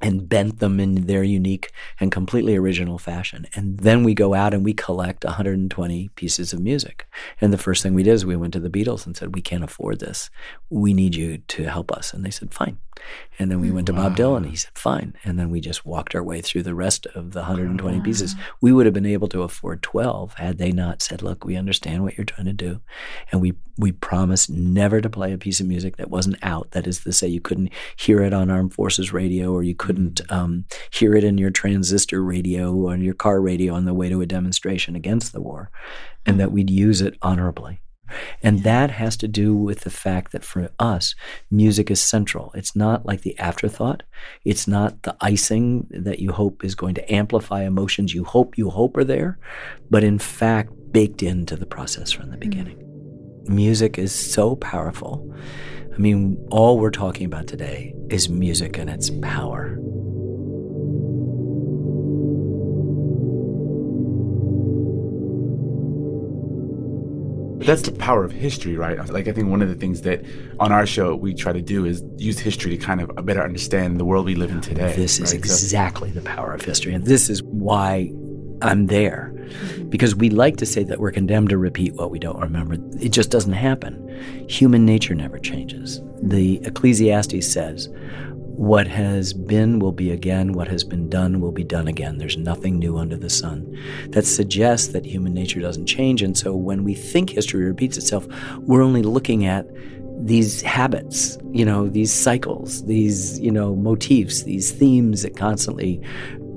And 0.00 0.28
bent 0.28 0.60
them 0.60 0.78
in 0.78 1.06
their 1.06 1.24
unique 1.24 1.72
and 1.98 2.12
completely 2.12 2.54
original 2.54 2.98
fashion. 2.98 3.46
And 3.54 3.78
then 3.78 4.04
we 4.04 4.14
go 4.14 4.32
out 4.32 4.54
and 4.54 4.64
we 4.64 4.72
collect 4.72 5.24
120 5.24 6.10
pieces 6.14 6.52
of 6.52 6.60
music. 6.60 7.06
And 7.40 7.52
the 7.52 7.58
first 7.58 7.82
thing 7.82 7.94
we 7.94 8.04
did 8.04 8.12
is 8.12 8.24
we 8.24 8.36
went 8.36 8.52
to 8.52 8.60
the 8.60 8.70
Beatles 8.70 9.06
and 9.06 9.16
said, 9.16 9.34
We 9.34 9.42
can't 9.42 9.64
afford 9.64 9.98
this. 9.98 10.30
We 10.70 10.94
need 10.94 11.16
you 11.16 11.38
to 11.38 11.64
help 11.64 11.90
us. 11.90 12.14
And 12.14 12.24
they 12.24 12.30
said, 12.30 12.54
Fine. 12.54 12.78
And 13.38 13.50
then 13.50 13.60
we 13.60 13.68
hmm, 13.68 13.76
went 13.76 13.86
to 13.86 13.92
Bob 13.92 14.16
Dylan. 14.16 14.48
He 14.48 14.56
said, 14.56 14.72
Fine. 14.74 15.14
And 15.24 15.38
then 15.38 15.50
we 15.50 15.60
just 15.60 15.86
walked 15.86 16.14
our 16.14 16.22
way 16.22 16.40
through 16.40 16.64
the 16.64 16.74
rest 16.74 17.06
of 17.06 17.32
the 17.32 17.40
120 17.40 18.00
pieces. 18.00 18.34
We 18.60 18.72
would 18.72 18.86
have 18.86 18.94
been 18.94 19.06
able 19.06 19.28
to 19.28 19.42
afford 19.42 19.82
12 19.82 20.34
had 20.34 20.58
they 20.58 20.72
not 20.72 21.02
said, 21.02 21.22
Look, 21.22 21.44
we 21.44 21.56
understand 21.56 22.02
what 22.02 22.16
you're 22.16 22.24
trying 22.24 22.46
to 22.46 22.52
do. 22.52 22.80
And 23.30 23.40
we, 23.40 23.54
we 23.76 23.92
promised 23.92 24.50
never 24.50 25.00
to 25.00 25.10
play 25.10 25.32
a 25.32 25.38
piece 25.38 25.60
of 25.60 25.66
music 25.66 25.96
that 25.96 26.10
wasn't 26.10 26.38
out. 26.42 26.72
That 26.72 26.86
is 26.86 27.00
to 27.04 27.12
say, 27.12 27.28
you 27.28 27.40
couldn't 27.40 27.72
hear 27.96 28.22
it 28.22 28.32
on 28.32 28.50
Armed 28.50 28.74
Forces 28.74 29.12
radio 29.12 29.52
or 29.52 29.62
you 29.62 29.74
couldn't 29.74 29.87
um, 30.30 30.64
hear 30.90 31.14
it 31.14 31.24
in 31.24 31.38
your 31.38 31.50
transistor 31.50 32.22
radio 32.22 32.74
or 32.74 32.96
your 32.96 33.14
car 33.14 33.40
radio 33.40 33.74
on 33.74 33.84
the 33.84 33.94
way 33.94 34.08
to 34.08 34.20
a 34.20 34.26
demonstration 34.26 34.96
against 34.96 35.32
the 35.32 35.40
war, 35.40 35.70
and 36.26 36.38
that 36.40 36.52
we'd 36.52 36.70
use 36.70 37.00
it 37.00 37.16
honorably. 37.22 37.80
And 38.42 38.62
that 38.62 38.90
has 38.90 39.16
to 39.18 39.28
do 39.28 39.54
with 39.54 39.80
the 39.80 39.90
fact 39.90 40.32
that 40.32 40.44
for 40.44 40.70
us, 40.78 41.14
music 41.50 41.90
is 41.90 42.00
central. 42.00 42.52
It's 42.54 42.74
not 42.74 43.04
like 43.06 43.22
the 43.22 43.38
afterthought. 43.38 44.02
It's 44.44 44.66
not 44.66 45.02
the 45.02 45.16
icing 45.20 45.86
that 45.90 46.18
you 46.18 46.32
hope 46.32 46.64
is 46.64 46.74
going 46.74 46.94
to 46.94 47.12
amplify 47.12 47.64
emotions 47.64 48.14
you 48.14 48.24
hope 48.24 48.56
you 48.56 48.70
hope 48.70 48.96
are 48.96 49.04
there, 49.04 49.38
but 49.90 50.04
in 50.04 50.18
fact 50.18 50.72
baked 50.90 51.22
into 51.22 51.56
the 51.56 51.66
process 51.66 52.10
from 52.10 52.30
the 52.30 52.36
beginning. 52.36 52.82
Music 53.46 53.98
is 53.98 54.14
so 54.14 54.56
powerful. 54.56 55.34
I 55.98 56.00
mean, 56.00 56.38
all 56.52 56.78
we're 56.78 56.92
talking 56.92 57.26
about 57.26 57.48
today 57.48 57.92
is 58.08 58.28
music 58.28 58.78
and 58.78 58.88
its 58.88 59.10
power. 59.10 59.76
That's 67.66 67.82
the 67.82 67.90
power 67.90 68.22
of 68.22 68.30
history, 68.30 68.76
right? 68.76 68.96
Like 69.08 69.26
I 69.26 69.32
think 69.32 69.48
one 69.48 69.60
of 69.60 69.68
the 69.68 69.74
things 69.74 70.02
that 70.02 70.24
on 70.60 70.70
our 70.70 70.86
show 70.86 71.16
we 71.16 71.34
try 71.34 71.52
to 71.52 71.60
do 71.60 71.84
is 71.84 72.04
use 72.16 72.38
history 72.38 72.78
to 72.78 72.82
kind 72.82 73.00
of 73.00 73.26
better 73.26 73.42
understand 73.42 73.98
the 73.98 74.04
world 74.04 74.24
we 74.24 74.36
live 74.36 74.52
in 74.52 74.60
today. 74.60 74.94
This 74.94 75.18
is 75.18 75.20
right? 75.20 75.28
So- 75.30 75.36
exactly 75.36 76.10
the 76.12 76.20
power 76.20 76.52
of 76.52 76.62
history. 76.62 76.94
And 76.94 77.04
this 77.04 77.28
is 77.28 77.42
why 77.42 78.12
I'm 78.62 78.86
there. 78.86 79.34
Because 79.88 80.14
we 80.14 80.30
like 80.30 80.56
to 80.58 80.66
say 80.66 80.84
that 80.84 81.00
we're 81.00 81.12
condemned 81.12 81.50
to 81.50 81.58
repeat 81.58 81.94
what 81.94 82.10
we 82.10 82.18
don't 82.18 82.40
remember. 82.40 82.74
It 83.00 83.10
just 83.10 83.30
doesn't 83.30 83.52
happen. 83.52 84.46
Human 84.48 84.84
nature 84.84 85.14
never 85.14 85.38
changes. 85.38 86.00
The 86.22 86.60
Ecclesiastes 86.64 87.50
says, 87.50 87.88
what 88.58 88.88
has 88.88 89.32
been 89.32 89.78
will 89.78 89.92
be 89.92 90.10
again, 90.10 90.52
what 90.52 90.66
has 90.66 90.82
been 90.82 91.08
done 91.08 91.40
will 91.40 91.52
be 91.52 91.62
done 91.62 91.86
again. 91.86 92.18
There's 92.18 92.36
nothing 92.36 92.80
new 92.80 92.98
under 92.98 93.16
the 93.16 93.30
sun. 93.30 93.78
That 94.08 94.26
suggests 94.26 94.88
that 94.88 95.04
human 95.04 95.32
nature 95.32 95.60
doesn't 95.60 95.86
change. 95.86 96.22
And 96.22 96.36
so 96.36 96.56
when 96.56 96.82
we 96.82 96.94
think 96.94 97.30
history 97.30 97.64
repeats 97.64 97.96
itself, 97.96 98.26
we're 98.62 98.82
only 98.82 99.02
looking 99.02 99.46
at 99.46 99.68
these 100.20 100.60
habits, 100.62 101.38
you 101.52 101.64
know, 101.64 101.88
these 101.88 102.12
cycles, 102.12 102.84
these, 102.86 103.38
you 103.38 103.52
know, 103.52 103.76
motifs, 103.76 104.42
these 104.42 104.72
themes 104.72 105.22
that 105.22 105.36
constantly 105.36 106.02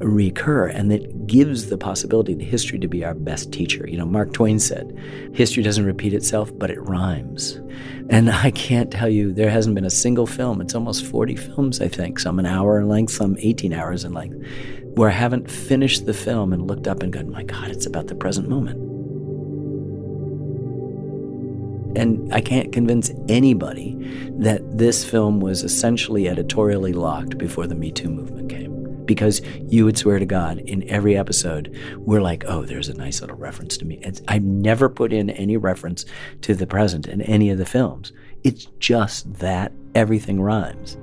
recur 0.01 0.67
and 0.67 0.91
that 0.91 1.27
gives 1.27 1.69
the 1.69 1.77
possibility 1.77 2.35
to 2.35 2.43
history 2.43 2.79
to 2.79 2.87
be 2.87 3.03
our 3.03 3.13
best 3.13 3.51
teacher. 3.51 3.87
You 3.87 3.97
know, 3.97 4.05
Mark 4.05 4.33
Twain 4.33 4.59
said, 4.59 4.97
history 5.33 5.63
doesn't 5.63 5.85
repeat 5.85 6.13
itself, 6.13 6.51
but 6.57 6.69
it 6.69 6.81
rhymes. 6.81 7.59
And 8.09 8.29
I 8.29 8.51
can't 8.51 8.91
tell 8.91 9.09
you, 9.09 9.31
there 9.31 9.49
hasn't 9.49 9.75
been 9.75 9.85
a 9.85 9.89
single 9.89 10.27
film, 10.27 10.61
it's 10.61 10.75
almost 10.75 11.05
40 11.05 11.35
films, 11.35 11.81
I 11.81 11.87
think, 11.87 12.19
some 12.19 12.39
an 12.39 12.45
hour 12.45 12.79
in 12.79 12.89
length, 12.89 13.13
some 13.13 13.37
18 13.39 13.73
hours 13.73 14.03
in 14.03 14.13
length, 14.13 14.45
where 14.95 15.09
I 15.09 15.13
haven't 15.13 15.49
finished 15.49 16.05
the 16.05 16.13
film 16.13 16.53
and 16.53 16.67
looked 16.67 16.87
up 16.87 17.03
and 17.03 17.13
gone, 17.13 17.31
my 17.31 17.43
God, 17.43 17.69
it's 17.69 17.85
about 17.85 18.07
the 18.07 18.15
present 18.15 18.49
moment. 18.49 18.91
And 21.97 22.33
I 22.33 22.39
can't 22.41 22.71
convince 22.71 23.11
anybody 23.27 23.97
that 24.39 24.77
this 24.77 25.03
film 25.03 25.39
was 25.39 25.63
essentially 25.63 26.29
editorially 26.29 26.93
locked 26.93 27.37
before 27.37 27.67
the 27.67 27.75
Me 27.75 27.91
Too 27.91 28.09
movement 28.09 28.49
came. 28.49 28.70
Because 29.11 29.41
you 29.67 29.83
would 29.83 29.97
swear 29.97 30.19
to 30.19 30.25
God, 30.25 30.59
in 30.59 30.89
every 30.89 31.17
episode, 31.17 31.77
we're 31.97 32.21
like, 32.21 32.45
oh, 32.47 32.63
there's 32.63 32.87
a 32.87 32.93
nice 32.93 33.19
little 33.19 33.35
reference 33.35 33.75
to 33.79 33.83
me. 33.83 34.01
I've 34.29 34.41
never 34.41 34.87
put 34.87 35.11
in 35.11 35.29
any 35.31 35.57
reference 35.57 36.05
to 36.43 36.55
the 36.55 36.65
present 36.65 37.07
in 37.07 37.21
any 37.23 37.49
of 37.49 37.57
the 37.57 37.65
films. 37.65 38.13
It's 38.45 38.67
just 38.79 39.33
that 39.39 39.73
everything 39.95 40.39
rhymes. 40.39 40.95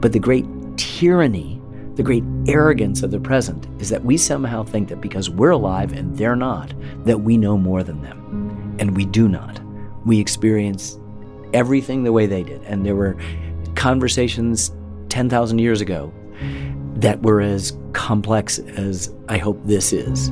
But 0.00 0.12
the 0.12 0.20
great 0.20 0.46
tyranny, 0.76 1.60
the 1.96 2.04
great 2.04 2.22
arrogance 2.46 3.02
of 3.02 3.10
the 3.10 3.18
present 3.18 3.66
is 3.82 3.88
that 3.88 4.04
we 4.04 4.16
somehow 4.16 4.62
think 4.62 4.88
that 4.90 5.00
because 5.00 5.28
we're 5.28 5.50
alive 5.50 5.92
and 5.92 6.16
they're 6.16 6.36
not, 6.36 6.72
that 7.06 7.22
we 7.22 7.36
know 7.36 7.58
more 7.58 7.82
than 7.82 8.02
them. 8.02 8.76
And 8.78 8.96
we 8.96 9.04
do 9.04 9.26
not. 9.26 9.60
We 10.06 10.20
experience 10.20 10.96
everything 11.54 12.04
the 12.04 12.12
way 12.12 12.26
they 12.26 12.44
did. 12.44 12.62
And 12.62 12.86
there 12.86 12.94
were 12.94 13.16
conversations 13.74 14.72
10,000 15.08 15.58
years 15.58 15.80
ago 15.80 16.12
that 16.96 17.22
were 17.22 17.40
as 17.40 17.76
complex 17.92 18.58
as 18.58 19.12
I 19.28 19.38
hope 19.38 19.60
this 19.64 19.92
is. 19.92 20.30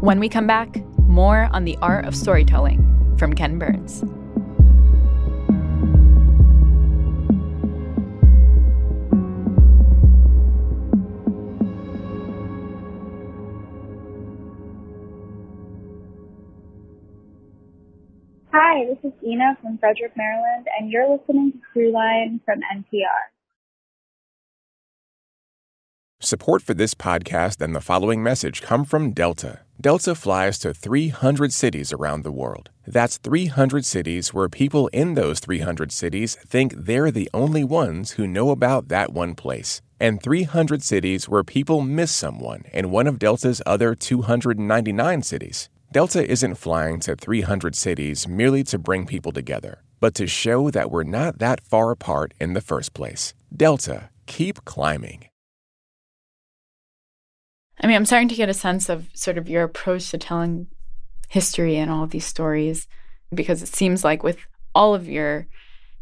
When 0.00 0.18
we 0.18 0.28
come 0.28 0.46
back, 0.46 0.84
more 1.06 1.48
on 1.52 1.64
the 1.64 1.76
art 1.80 2.06
of 2.06 2.16
storytelling 2.16 3.16
from 3.18 3.34
Ken 3.34 3.58
Burns. 3.58 4.02
Hi, 18.82 18.88
this 18.88 19.12
is 19.12 19.12
Ina 19.24 19.58
from 19.62 19.78
Frederick, 19.78 20.12
Maryland, 20.16 20.66
and 20.76 20.90
you're 20.90 21.08
listening 21.08 21.52
to 21.52 21.58
Throughline 21.72 22.40
from 22.44 22.58
NPR. 22.74 23.30
Support 26.18 26.62
for 26.62 26.74
this 26.74 26.92
podcast 26.92 27.60
and 27.60 27.76
the 27.76 27.80
following 27.80 28.24
message 28.24 28.60
come 28.60 28.84
from 28.84 29.12
Delta. 29.12 29.60
Delta 29.80 30.16
flies 30.16 30.58
to 30.60 30.74
300 30.74 31.52
cities 31.52 31.92
around 31.92 32.24
the 32.24 32.32
world. 32.32 32.70
That's 32.84 33.18
300 33.18 33.84
cities 33.84 34.34
where 34.34 34.48
people 34.48 34.88
in 34.88 35.14
those 35.14 35.38
300 35.38 35.92
cities 35.92 36.34
think 36.34 36.74
they're 36.76 37.12
the 37.12 37.30
only 37.32 37.62
ones 37.62 38.12
who 38.12 38.26
know 38.26 38.50
about 38.50 38.88
that 38.88 39.12
one 39.12 39.36
place. 39.36 39.80
And 40.00 40.20
300 40.20 40.82
cities 40.82 41.28
where 41.28 41.44
people 41.44 41.82
miss 41.82 42.10
someone 42.10 42.64
in 42.72 42.90
one 42.90 43.06
of 43.06 43.20
Delta's 43.20 43.62
other 43.64 43.94
299 43.94 45.22
cities. 45.22 45.68
Delta 45.92 46.26
isn't 46.26 46.54
flying 46.54 47.00
to 47.00 47.14
300 47.14 47.74
cities 47.74 48.26
merely 48.26 48.64
to 48.64 48.78
bring 48.78 49.04
people 49.04 49.30
together, 49.30 49.82
but 50.00 50.14
to 50.14 50.26
show 50.26 50.70
that 50.70 50.90
we're 50.90 51.02
not 51.02 51.38
that 51.38 51.60
far 51.60 51.90
apart 51.90 52.32
in 52.40 52.54
the 52.54 52.62
first 52.62 52.94
place. 52.94 53.34
Delta, 53.54 54.08
keep 54.24 54.64
climbing. 54.64 55.26
I 57.78 57.86
mean, 57.86 57.96
I'm 57.96 58.06
starting 58.06 58.30
to 58.30 58.34
get 58.34 58.48
a 58.48 58.54
sense 58.54 58.88
of 58.88 59.10
sort 59.12 59.36
of 59.36 59.50
your 59.50 59.64
approach 59.64 60.10
to 60.12 60.16
telling 60.16 60.68
history 61.28 61.76
and 61.76 61.90
all 61.90 62.04
of 62.04 62.10
these 62.10 62.24
stories 62.24 62.88
because 63.34 63.62
it 63.62 63.68
seems 63.68 64.02
like 64.02 64.22
with 64.22 64.38
all 64.74 64.94
of 64.94 65.06
your 65.06 65.46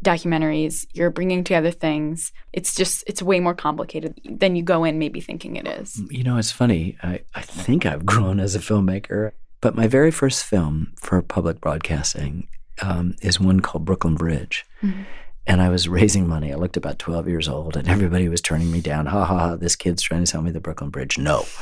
documentaries, 0.01 0.87
you're 0.93 1.09
bringing 1.09 1.43
together 1.43 1.71
things. 1.71 2.31
It's 2.53 2.75
just, 2.75 3.03
it's 3.07 3.21
way 3.21 3.41
more 3.41 3.53
complicated 3.53 4.21
than 4.23 4.55
you 4.55 4.63
go 4.63 4.85
in 4.85 4.99
maybe 4.99 5.19
thinking 5.19 5.57
it 5.57 5.67
is. 5.67 6.01
You 6.09 6.23
know, 6.23 6.37
it's 6.37 6.51
funny. 6.51 6.97
I, 7.03 7.23
I 7.35 7.41
think 7.41 7.85
I've 7.85 8.05
grown 8.13 8.39
as 8.39 8.55
a 8.55 8.59
filmmaker, 8.59 9.33
but 9.61 9.75
my 9.75 9.87
very 9.87 10.11
first 10.11 10.43
film 10.43 10.93
for 10.97 11.21
public 11.21 11.61
broadcasting 11.61 12.47
um, 12.81 13.15
is 13.21 13.39
one 13.39 13.59
called 13.59 13.85
Brooklyn 13.85 14.15
Bridge. 14.15 14.65
Mm-hmm. 14.81 15.03
And 15.47 15.61
I 15.61 15.69
was 15.69 15.87
raising 15.99 16.27
money. 16.27 16.51
I 16.51 16.55
looked 16.55 16.77
about 16.77 16.99
12 16.99 17.27
years 17.27 17.47
old, 17.47 17.77
and 17.77 17.87
everybody 17.87 18.27
was 18.27 18.41
turning 18.41 18.71
me 18.71 18.81
down. 18.81 19.05
Ha 19.05 19.25
ha 19.25 19.39
ha, 19.39 19.55
this 19.55 19.75
kid's 19.75 20.01
trying 20.01 20.21
to 20.21 20.27
sell 20.27 20.41
me 20.41 20.51
the 20.51 20.59
Brooklyn 20.59 20.89
Bridge. 20.89 21.17
No. 21.17 21.45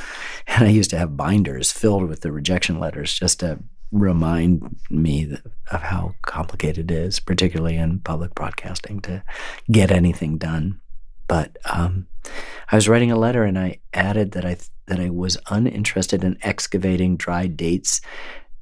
And 0.46 0.64
I 0.64 0.70
used 0.70 0.90
to 0.90 0.98
have 0.98 1.16
binders 1.16 1.70
filled 1.70 2.08
with 2.08 2.22
the 2.22 2.32
rejection 2.32 2.80
letters 2.80 3.16
just 3.16 3.38
to 3.38 3.60
remind 3.92 4.76
me 4.90 5.36
of 5.70 5.82
how 5.82 6.14
complicated 6.22 6.90
it 6.90 6.96
is, 6.96 7.20
particularly 7.20 7.76
in 7.76 8.00
public 8.00 8.34
broadcasting, 8.34 9.00
to 9.02 9.22
get 9.70 9.92
anything 9.92 10.38
done. 10.38 10.79
But 11.30 11.58
um, 11.64 12.08
I 12.72 12.74
was 12.74 12.88
writing 12.88 13.12
a 13.12 13.16
letter, 13.16 13.44
and 13.44 13.56
I 13.56 13.78
added 13.94 14.32
that 14.32 14.44
I 14.44 14.56
that 14.86 14.98
I 14.98 15.10
was 15.10 15.38
uninterested 15.48 16.24
in 16.24 16.36
excavating 16.42 17.16
dry 17.16 17.46
dates 17.46 18.00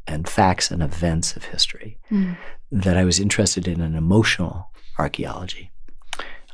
and 0.07 0.28
facts 0.28 0.70
and 0.70 0.83
events 0.83 1.35
of 1.35 1.44
history. 1.44 1.96
Mm. 2.11 2.37
That 2.70 2.98
I 2.98 3.04
was 3.04 3.20
interested 3.20 3.66
in 3.66 3.81
an 3.81 3.94
emotional 3.94 4.70
archaeology. 4.98 5.72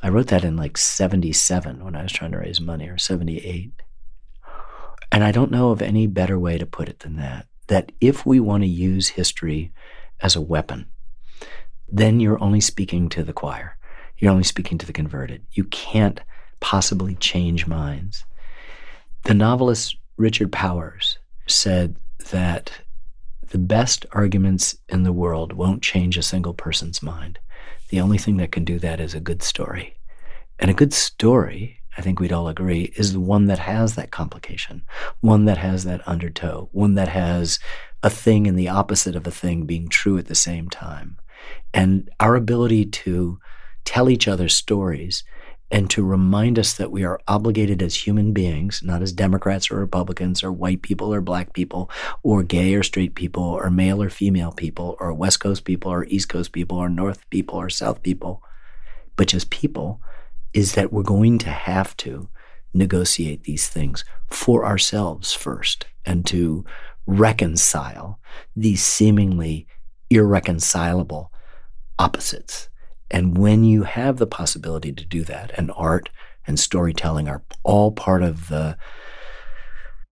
I 0.01 0.07
wrote 0.07 0.27
that 0.27 0.45
in 0.45 0.55
like 0.55 0.77
77 0.77 1.83
when 1.83 1.97
I 1.97 2.03
was 2.03 2.13
trying 2.13 2.31
to 2.31 2.37
raise 2.37 2.61
money, 2.61 2.87
or 2.87 2.97
78. 2.97 3.73
And 5.11 5.21
I 5.21 5.33
don't 5.33 5.51
know 5.51 5.71
of 5.71 5.81
any 5.81 6.07
better 6.07 6.39
way 6.39 6.57
to 6.57 6.65
put 6.65 6.87
it 6.87 6.99
than 6.99 7.17
that. 7.17 7.47
That 7.67 7.91
if 7.99 8.25
we 8.25 8.39
want 8.39 8.63
to 8.63 8.69
use 8.69 9.09
history 9.09 9.73
as 10.21 10.37
a 10.37 10.41
weapon, 10.41 10.85
then 11.89 12.21
you're 12.21 12.41
only 12.41 12.61
speaking 12.61 13.09
to 13.09 13.21
the 13.21 13.33
choir. 13.33 13.74
You're 14.17 14.31
only 14.31 14.43
speaking 14.43 14.77
to 14.77 14.85
the 14.85 14.93
converted. 14.93 15.45
You 15.53 15.65
can't 15.65 16.21
possibly 16.59 17.15
change 17.15 17.67
minds. 17.67 18.25
The 19.23 19.33
novelist 19.33 19.97
Richard 20.17 20.51
Powers 20.51 21.17
said 21.47 21.97
that 22.31 22.71
the 23.49 23.57
best 23.57 24.05
arguments 24.11 24.77
in 24.89 25.03
the 25.03 25.13
world 25.13 25.53
won't 25.53 25.83
change 25.83 26.17
a 26.17 26.23
single 26.23 26.53
person's 26.53 27.03
mind. 27.03 27.39
The 27.89 27.99
only 27.99 28.17
thing 28.17 28.37
that 28.37 28.51
can 28.51 28.65
do 28.65 28.79
that 28.79 28.99
is 28.99 29.13
a 29.13 29.19
good 29.19 29.43
story. 29.43 29.97
And 30.59 30.71
a 30.71 30.75
good 30.75 30.93
story, 30.93 31.81
I 31.97 32.01
think 32.01 32.19
we'd 32.19 32.33
all 32.33 32.47
agree, 32.47 32.93
is 32.95 33.13
the 33.13 33.19
one 33.19 33.47
that 33.47 33.59
has 33.59 33.95
that 33.95 34.11
complication, 34.11 34.83
one 35.19 35.45
that 35.45 35.57
has 35.57 35.83
that 35.83 36.07
undertow, 36.07 36.69
one 36.71 36.95
that 36.95 37.09
has 37.09 37.59
a 38.01 38.09
thing 38.09 38.47
and 38.47 38.57
the 38.57 38.69
opposite 38.69 39.15
of 39.15 39.27
a 39.27 39.31
thing 39.31 39.65
being 39.65 39.89
true 39.89 40.17
at 40.17 40.27
the 40.27 40.35
same 40.35 40.69
time. 40.69 41.17
And 41.73 42.09
our 42.19 42.35
ability 42.35 42.85
to 42.85 43.39
tell 43.85 44.09
each 44.09 44.27
other 44.27 44.49
stories 44.49 45.23
and 45.71 45.89
to 45.89 46.05
remind 46.05 46.59
us 46.59 46.73
that 46.73 46.91
we 46.91 47.03
are 47.03 47.19
obligated 47.27 47.81
as 47.81 47.95
human 47.95 48.33
beings, 48.33 48.81
not 48.83 49.01
as 49.01 49.11
Democrats 49.11 49.71
or 49.71 49.79
Republicans 49.79 50.43
or 50.43 50.51
white 50.51 50.81
people 50.81 51.13
or 51.13 51.21
black 51.21 51.53
people 51.53 51.89
or 52.21 52.43
gay 52.43 52.75
or 52.75 52.83
straight 52.83 53.15
people 53.15 53.43
or 53.43 53.71
male 53.71 54.01
or 54.01 54.09
female 54.09 54.51
people 54.51 54.95
or 54.99 55.13
West 55.13 55.39
Coast 55.39 55.65
people 55.65 55.91
or 55.91 56.05
East 56.05 56.29
Coast 56.29 56.51
people 56.51 56.77
or 56.77 56.87
North 56.87 57.27
people 57.29 57.59
or 57.59 57.69
South 57.69 58.03
people, 58.03 58.43
but 59.15 59.27
just 59.27 59.49
people, 59.49 60.01
is 60.53 60.75
that 60.75 60.93
we're 60.93 61.03
going 61.03 61.37
to 61.39 61.49
have 61.49 61.97
to 61.97 62.29
negotiate 62.73 63.43
these 63.43 63.67
things 63.67 64.05
for 64.29 64.65
ourselves 64.65 65.33
first 65.33 65.85
and 66.05 66.25
to 66.27 66.63
reconcile 67.07 68.19
these 68.55 68.83
seemingly 68.83 69.67
irreconcilable 70.09 71.31
opposites 71.97 72.69
and 73.11 73.37
when 73.37 73.63
you 73.63 73.83
have 73.83 74.17
the 74.17 74.27
possibility 74.27 74.91
to 74.91 75.05
do 75.05 75.23
that, 75.23 75.51
and 75.57 75.71
art 75.75 76.09
and 76.47 76.59
storytelling 76.59 77.27
are 77.27 77.43
all 77.63 77.91
part 77.91 78.23
of 78.23 78.49
the 78.49 78.77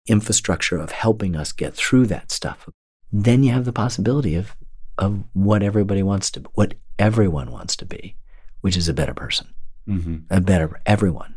infrastructure 0.08 0.78
of 0.78 0.92
helping 0.92 1.36
us 1.36 1.52
get 1.52 1.74
through 1.74 2.06
that 2.08 2.32
stuff, 2.32 2.70
then 3.12 3.44
you 3.44 3.52
have 3.52 3.66
the 3.66 3.74
possibility 3.74 4.36
of 4.36 4.56
of 4.98 5.24
what 5.34 5.62
everybody 5.62 6.02
wants 6.02 6.32
to, 6.32 6.44
what 6.56 6.74
everyone 6.98 7.52
wants 7.52 7.76
to 7.76 7.86
be, 7.86 8.16
which 8.62 8.76
is 8.76 8.90
a 8.90 8.94
better 8.94 9.14
person, 9.14 9.48
mm-hmm. 9.88 10.18
a 10.30 10.42
better 10.42 10.82
everyone. 10.86 11.36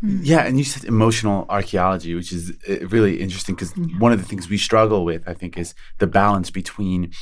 Hmm. 0.00 0.18
Yeah, 0.22 0.40
and 0.40 0.58
you 0.58 0.64
said 0.64 0.84
emotional 0.84 1.46
archaeology, 1.48 2.14
which 2.14 2.32
is 2.32 2.52
uh, 2.68 2.86
really 2.88 3.20
interesting 3.20 3.54
because 3.54 3.72
mm-hmm. 3.74 4.00
one 4.00 4.12
of 4.12 4.18
the 4.18 4.26
things 4.26 4.48
we 4.48 4.58
struggle 4.58 5.04
with, 5.04 5.22
I 5.28 5.34
think, 5.34 5.56
is 5.56 5.74
the 5.98 6.08
balance 6.08 6.50
between 6.50 7.12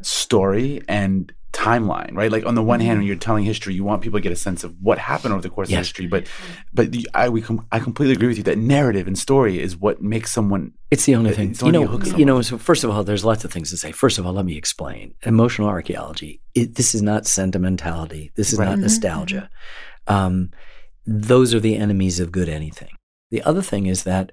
story 0.00 0.82
and 0.88 1.32
timeline, 1.54 2.14
right? 2.14 2.30
Like 2.30 2.44
on 2.44 2.54
the 2.54 2.62
one 2.62 2.80
hand, 2.80 2.90
when 2.90 2.98
mm-hmm. 2.98 3.06
you're 3.06 3.16
telling 3.16 3.44
history, 3.44 3.74
you 3.74 3.84
want 3.84 4.02
people 4.02 4.18
to 4.18 4.22
get 4.22 4.32
a 4.32 4.36
sense 4.36 4.64
of 4.64 4.74
what 4.82 4.98
happened 4.98 5.32
over 5.32 5.40
the 5.40 5.48
course 5.48 5.70
yes. 5.70 5.76
of 5.76 5.80
history. 5.86 6.06
But, 6.06 6.26
but 6.74 6.92
the, 6.92 7.08
I 7.14 7.28
we 7.28 7.40
com- 7.40 7.66
I 7.72 7.78
completely 7.78 8.14
agree 8.14 8.28
with 8.28 8.36
you 8.36 8.42
that 8.42 8.58
narrative 8.58 9.06
and 9.06 9.16
story 9.16 9.60
is 9.60 9.76
what 9.76 10.02
makes 10.02 10.32
someone. 10.32 10.72
It's 10.90 11.06
the 11.06 11.14
only 11.14 11.32
thing. 11.32 11.52
The 11.52 11.66
you 11.66 11.72
know, 11.72 11.98
you 12.16 12.24
know. 12.26 12.42
So 12.42 12.58
first 12.58 12.84
of 12.84 12.90
all, 12.90 13.04
there's 13.04 13.24
lots 13.24 13.44
of 13.44 13.52
things 13.52 13.70
to 13.70 13.76
say. 13.76 13.92
First 13.92 14.18
of 14.18 14.26
all, 14.26 14.32
let 14.32 14.44
me 14.44 14.56
explain. 14.56 15.14
Emotional 15.22 15.68
archaeology. 15.68 16.42
It, 16.54 16.74
this 16.74 16.94
is 16.94 17.02
not 17.02 17.26
sentimentality. 17.26 18.32
This 18.34 18.52
is 18.52 18.58
right. 18.58 18.66
not 18.66 18.74
mm-hmm. 18.74 18.82
nostalgia. 18.82 19.50
Um, 20.06 20.50
those 21.06 21.54
are 21.54 21.60
the 21.60 21.76
enemies 21.76 22.20
of 22.20 22.32
good 22.32 22.48
anything. 22.48 22.96
The 23.30 23.42
other 23.42 23.62
thing 23.62 23.86
is 23.86 24.04
that 24.04 24.32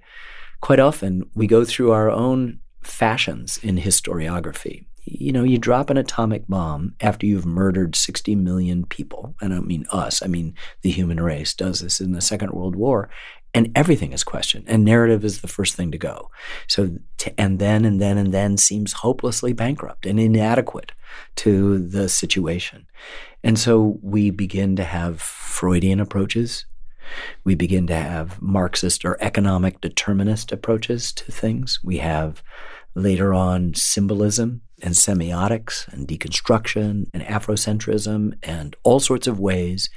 quite 0.60 0.80
often 0.80 1.30
we 1.34 1.48
go 1.48 1.66
through 1.66 1.92
our 1.92 2.10
own 2.10 2.60
fashions 2.82 3.60
in 3.62 3.78
historiography 3.78 4.86
you 5.04 5.32
know, 5.32 5.44
you 5.44 5.58
drop 5.58 5.90
an 5.90 5.98
atomic 5.98 6.48
bomb 6.48 6.96
after 7.02 7.26
you've 7.26 7.46
murdered 7.46 7.96
60 7.96 8.36
million 8.36 8.86
people. 8.86 9.36
I 9.42 9.48
don't 9.48 9.68
mean 9.68 9.86
us, 9.92 10.22
I 10.22 10.28
mean 10.28 10.56
the 10.82 10.92
human 10.92 11.20
race 11.20 11.54
does 11.54 11.82
this 11.82 12.00
in 12.00 12.12
the 12.12 12.22
Second 12.22 12.52
World 12.52 12.76
War. 12.76 13.10
And 13.54 13.70
everything 13.76 14.14
is 14.14 14.24
questioned, 14.24 14.64
and 14.68 14.86
narrative 14.86 15.26
is 15.26 15.42
the 15.42 15.48
first 15.50 15.76
thing 15.76 15.92
to 15.92 15.98
go. 15.98 16.32
So, 16.68 16.98
to, 17.18 17.38
and 17.38 17.60
then 17.60 17.84
and 17.84 18.00
then 18.00 18.18
and 18.18 18.34
then 18.34 18.56
seems 18.56 18.94
hopelessly 18.94 19.52
bankrupt 19.52 20.06
and 20.06 20.18
inadequate 20.18 20.94
to 21.38 21.80
the 21.80 22.08
situation. 22.08 22.88
And 23.44 23.60
so 23.60 24.00
we 24.02 24.30
begin 24.30 24.78
to 24.78 24.86
have 24.86 25.20
Freudian 25.20 26.00
approaches. 26.00 26.66
We 27.44 27.56
begin 27.56 27.88
to 27.88 27.96
have 27.96 28.42
Marxist 28.42 29.04
or 29.04 29.18
economic 29.20 29.82
determinist 29.82 30.54
approaches 30.54 31.12
to 31.14 31.30
things. 31.30 31.80
We 31.84 31.98
have 31.98 32.42
later 32.96 33.34
on 33.34 33.74
symbolism 33.74 34.62
and 34.82 34.94
semiotics 34.94 35.88
and 35.94 36.08
deconstruction 36.08 37.08
and 37.14 37.24
Afrocentrism 37.24 38.34
and 38.44 38.76
all 38.84 39.00
sorts 39.00 39.28
of 39.28 39.40
ways 39.40 39.90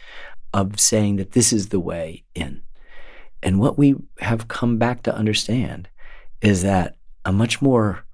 of 0.53 0.79
saying 0.79 1.17
that 1.17 1.33
this 1.33 1.53
is 1.53 1.69
the 1.69 1.81
way 1.81 2.25
in. 2.35 2.63
And 3.43 3.61
what 3.61 3.77
we 3.77 3.97
have 4.21 4.49
come 4.49 4.79
back 4.79 5.03
to 5.03 5.15
understand 5.15 5.89
is 6.41 6.63
that 6.63 6.97
a 7.25 7.33
much 7.33 7.61
more 7.61 8.05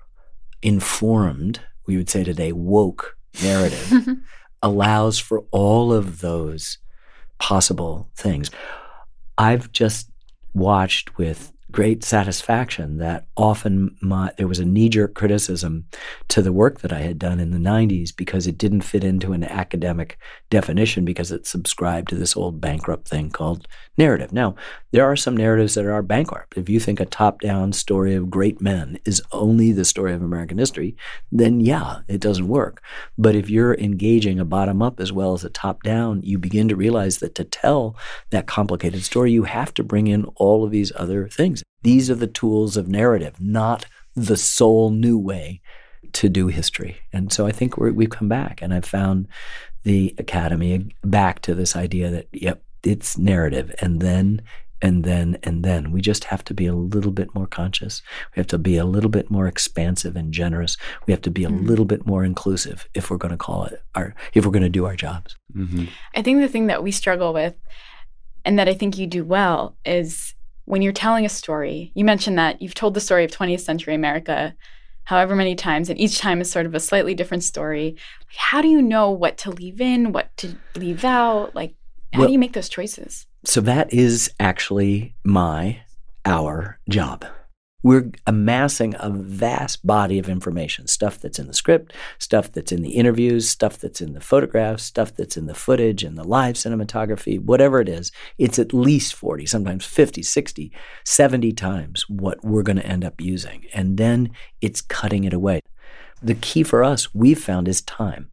informed, 0.63 1.61
we 1.87 1.97
would 1.97 2.11
say 2.11 2.25
today, 2.25 2.53
woke 2.53 3.17
narrative 3.43 4.17
allows 4.63 5.19
for 5.19 5.45
all 5.51 5.93
of 5.93 6.21
those 6.21 6.79
possible 7.39 8.09
things. 8.17 8.51
I've 9.39 9.73
just 9.73 10.11
watched 10.53 11.17
with 11.17 11.53
great 11.71 12.05
satisfaction 12.05 12.99
that 12.99 13.27
often 13.37 13.97
my, 14.01 14.33
there 14.37 14.49
was 14.49 14.59
a 14.59 14.65
knee 14.65 14.89
jerk 14.89 15.15
criticism 15.15 15.87
to 16.29 16.43
the 16.43 16.53
work 16.53 16.81
that 16.81 16.93
I 16.93 17.01
had 17.01 17.19
done 17.19 17.41
in 17.41 17.51
the 17.51 17.59
90s 17.59 18.15
because 18.15 18.47
it 18.47 18.59
didn't 18.59 18.83
fit 18.83 19.05
into 19.05 19.33
an 19.33 19.45
academic 19.45 20.19
definition 20.51 21.05
because 21.05 21.31
it 21.31 21.47
subscribed 21.47 22.09
to 22.09 22.17
this 22.17 22.37
old 22.37 22.61
bankrupt 22.61 23.09
thing 23.09 23.31
called 23.31 23.69
narrative. 23.97 24.33
Now, 24.33 24.55
there 24.93 25.05
are 25.05 25.17
some 25.17 25.37
narratives 25.37 25.75
that 25.75 25.87
are 25.87 26.03
bankrupt. 26.03 26.57
If 26.57 26.69
you 26.69 26.81
think 26.81 27.01
a 27.01 27.07
top 27.07 27.41
down 27.41 27.73
story 27.73 28.15
of 28.15 28.31
great 28.31 28.61
men 28.61 28.99
is 29.05 29.23
only 29.31 29.73
the 29.73 29.85
story 29.85 30.13
of 30.15 30.23
American 30.23 30.59
history, 30.59 30.97
then 31.31 31.61
yeah, 31.61 32.01
it 32.09 32.21
doesn't 32.21 32.49
work. 32.49 32.83
But 33.17 33.37
if 33.37 33.49
you're 33.49 33.75
engaging 33.75 34.41
a 34.41 34.45
bottom 34.45 34.83
up 34.83 35.01
as 35.01 35.13
well 35.13 35.35
as 35.35 35.45
a 35.45 35.51
top 35.51 35.83
down, 35.83 36.23
you 36.23 36.39
begin 36.39 36.69
to 36.69 36.77
realize 36.77 37.19
that 37.19 37.35
to 37.37 37.45
tell 37.45 37.97
that 38.31 38.47
complicated 38.47 39.05
story, 39.05 39.33
you 39.33 39.45
have 39.45 39.73
to 39.75 39.85
bring 39.85 40.07
in 40.07 40.25
all 40.37 40.65
of 40.65 40.71
these 40.71 40.93
other 40.97 41.29
things. 41.29 41.60
These 41.83 42.11
are 42.11 42.15
the 42.15 42.27
tools 42.27 42.77
of 42.77 42.89
narrative, 42.89 43.41
not 43.41 43.87
the 44.15 44.37
sole 44.37 44.91
new 44.91 45.19
way 45.19 45.61
to 46.13 46.29
do 46.29 46.49
history. 46.49 46.99
And 47.13 47.33
so 47.33 47.47
I 47.47 47.53
think 47.53 47.77
we 47.77 48.05
have 48.05 48.11
come 48.11 48.29
back, 48.29 48.61
and 48.63 48.75
I've 48.75 48.85
found 48.85 49.29
the 49.85 50.15
Academy 50.19 50.95
back 51.03 51.41
to 51.43 51.55
this 51.55 51.77
idea 51.77 52.11
that, 52.11 52.29
yep, 52.33 52.63
it's 52.83 53.17
narrative. 53.17 53.75
And 53.81 54.01
then 54.01 54.43
and 54.83 55.05
then 55.05 55.39
and 55.43 55.65
then 55.65 55.91
we 55.91 56.01
just 56.01 56.25
have 56.25 56.43
to 56.45 56.55
be 56.55 56.67
a 56.67 56.75
little 56.75 57.11
bit 57.11 57.35
more 57.35 57.47
conscious 57.47 58.03
we 58.35 58.41
have 58.41 58.47
to 58.47 58.59
be 58.59 58.77
a 58.77 58.85
little 58.85 59.11
bit 59.11 59.31
more 59.31 59.47
expansive 59.47 60.17
and 60.17 60.33
generous 60.33 60.77
we 61.07 61.13
have 61.13 61.21
to 61.21 61.31
be 61.31 61.45
a 61.45 61.49
mm-hmm. 61.49 61.67
little 61.67 61.85
bit 61.85 62.07
more 62.07 62.25
inclusive 62.25 62.89
if 62.95 63.11
we're 63.11 63.17
going 63.17 63.31
to 63.31 63.37
call 63.37 63.65
it 63.65 63.83
our 63.95 64.15
if 64.35 64.45
we're 64.45 64.53
going 64.53 64.63
to 64.63 64.69
do 64.69 64.87
our 64.87 64.97
jobs 64.97 65.37
mm-hmm. 65.55 65.85
i 66.15 66.23
think 66.23 66.41
the 66.41 66.49
thing 66.49 66.67
that 66.67 66.83
we 66.83 66.91
struggle 66.91 67.33
with 67.33 67.55
and 68.45 68.59
that 68.59 68.69
i 68.69 68.75
think 68.75 68.97
you 68.97 69.07
do 69.07 69.25
well 69.25 69.77
is 69.85 70.35
when 70.71 70.83
you're 70.83 70.93
telling 70.93 71.27
a 71.27 71.29
story, 71.29 71.91
you 71.95 72.05
mentioned 72.05 72.39
that 72.39 72.63
you've 72.63 72.75
told 72.75 72.95
the 72.95 73.01
story 73.01 73.25
of 73.25 73.31
20th 73.33 73.61
century 73.61 73.95
America 73.95 74.55
however 75.05 75.35
many 75.35 75.57
times, 75.57 75.91
and 75.91 75.99
each 75.99 76.19
time 76.19 76.41
is 76.41 76.49
sort 76.49 76.67
of 76.67 76.75
a 76.75 76.79
slightly 76.79 77.15
different 77.15 77.43
story. 77.43 77.97
How 78.37 78.63
do 78.63 78.69
you 78.69 78.81
know 78.81 79.11
what 79.11 79.37
to 79.39 79.51
leave 79.51 79.81
in, 79.81 80.13
what 80.13 80.37
to 80.37 80.55
leave 80.77 81.05
out? 81.05 81.57
Like, 81.57 81.75
how 82.13 82.21
well, 82.21 82.29
do 82.29 82.33
you 82.33 82.39
make 82.39 82.53
those 82.53 82.69
choices? 82.69 83.27
So, 83.45 83.61
that 83.63 83.93
is 83.93 84.33
actually 84.39 85.17
my, 85.25 85.81
our 86.25 86.79
job 86.89 87.25
we're 87.83 88.11
amassing 88.27 88.95
a 88.99 89.11
vast 89.11 89.87
body 89.87 90.19
of 90.19 90.29
information 90.29 90.87
stuff 90.87 91.19
that's 91.19 91.39
in 91.39 91.47
the 91.47 91.55
script, 91.55 91.93
stuff 92.19 92.53
that's 92.53 92.73
in 92.73 92.83
the 92.83 92.91
interviews, 92.91 93.49
stuff 93.49 93.79
that's 93.79 94.01
in 94.01 94.13
the 94.13 94.21
photographs, 94.21 94.85
stuff 94.85 95.15
that's 95.15 95.37
in 95.37 95.47
the 95.47 95.55
footage 95.55 96.05
and 96.05 96.19
the 96.19 96.25
live 96.25 96.57
cinematography, 96.57 97.43
whatever 97.43 97.81
it 97.81 97.89
is. 97.89 98.13
It's 98.39 98.59
at 98.59 98.75
least 98.75 99.15
40, 99.15 99.47
sometimes 99.47 99.85
50, 99.85 100.23
60, 100.23 100.73
70 101.05 101.53
times 101.53 102.09
what 102.09 102.45
we're 102.45 102.63
going 102.63 102.79
to 102.79 102.87
end 102.87 103.05
up 103.05 103.21
using. 103.21 103.65
And 103.73 103.97
then 103.97 104.31
it's 104.61 104.81
cutting 104.81 105.25
it 105.25 105.33
away. 105.33 105.61
The 106.23 106.35
key 106.35 106.63
for 106.63 106.85
us, 106.85 107.15
we've 107.15 107.43
found, 107.43 107.67
is 107.67 107.81
time. 107.81 108.31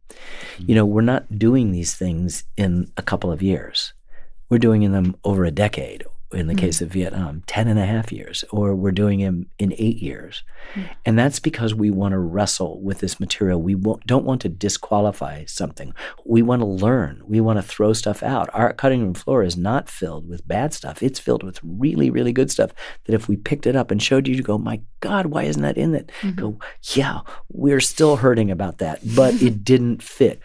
You 0.58 0.74
know, 0.74 0.84
we're 0.84 1.00
not 1.00 1.38
doing 1.38 1.72
these 1.72 1.94
things 1.94 2.44
in 2.56 2.92
a 2.98 3.02
couple 3.02 3.32
of 3.32 3.40
years. 3.40 3.94
We're 4.50 4.58
doing 4.58 4.90
them 4.92 5.16
over 5.24 5.44
a 5.44 5.50
decade 5.50 6.04
in 6.30 6.46
the 6.46 6.52
mm-hmm. 6.52 6.60
case 6.60 6.82
of 6.82 6.90
Vietnam, 6.90 7.42
10 7.46 7.68
and 7.68 7.78
a 7.78 7.86
half 7.86 8.12
years, 8.12 8.44
or 8.50 8.74
we're 8.74 8.92
doing 8.92 9.20
them 9.20 9.46
in 9.58 9.72
eight 9.78 9.96
years. 9.96 10.42
Mm-hmm. 10.74 10.92
And 11.06 11.18
that's 11.18 11.40
because 11.40 11.74
we 11.74 11.90
want 11.90 12.12
to 12.12 12.18
wrestle 12.18 12.80
with 12.82 12.98
this 12.98 13.18
material. 13.18 13.62
We 13.62 13.74
don't 14.06 14.24
want 14.24 14.42
to 14.42 14.48
disqualify 14.50 15.46
something. 15.46 15.94
We 16.26 16.42
want 16.42 16.60
to 16.60 16.66
learn. 16.66 17.22
We 17.24 17.40
want 17.40 17.58
to 17.58 17.62
throw 17.62 17.94
stuff 17.94 18.22
out. 18.22 18.50
Our 18.52 18.74
cutting 18.74 19.02
room 19.02 19.14
floor 19.14 19.42
is 19.42 19.56
not 19.56 19.88
filled 19.88 20.28
with 20.28 20.46
bad 20.46 20.74
stuff. 20.74 21.02
It's 21.02 21.18
filled 21.18 21.42
with 21.42 21.60
really, 21.62 22.10
really 22.10 22.32
good 22.32 22.50
stuff 22.50 22.72
that 23.04 23.14
if 23.14 23.26
we 23.26 23.36
picked 23.36 23.66
it 23.66 23.76
up 23.76 23.90
and 23.90 24.02
showed 24.02 24.28
you, 24.28 24.34
you 24.34 24.42
go, 24.42 24.58
my 24.58 24.82
God, 25.00 25.26
why 25.26 25.44
isn't 25.44 25.62
that 25.62 25.78
in 25.78 25.94
it? 25.94 26.12
Mm-hmm. 26.20 26.40
Go, 26.40 26.58
yeah, 26.92 27.20
we're 27.48 27.80
still 27.80 28.16
hurting 28.16 28.50
about 28.50 28.78
that, 28.78 29.00
but 29.16 29.40
it 29.42 29.64
didn't 29.64 30.02
fit. 30.02 30.40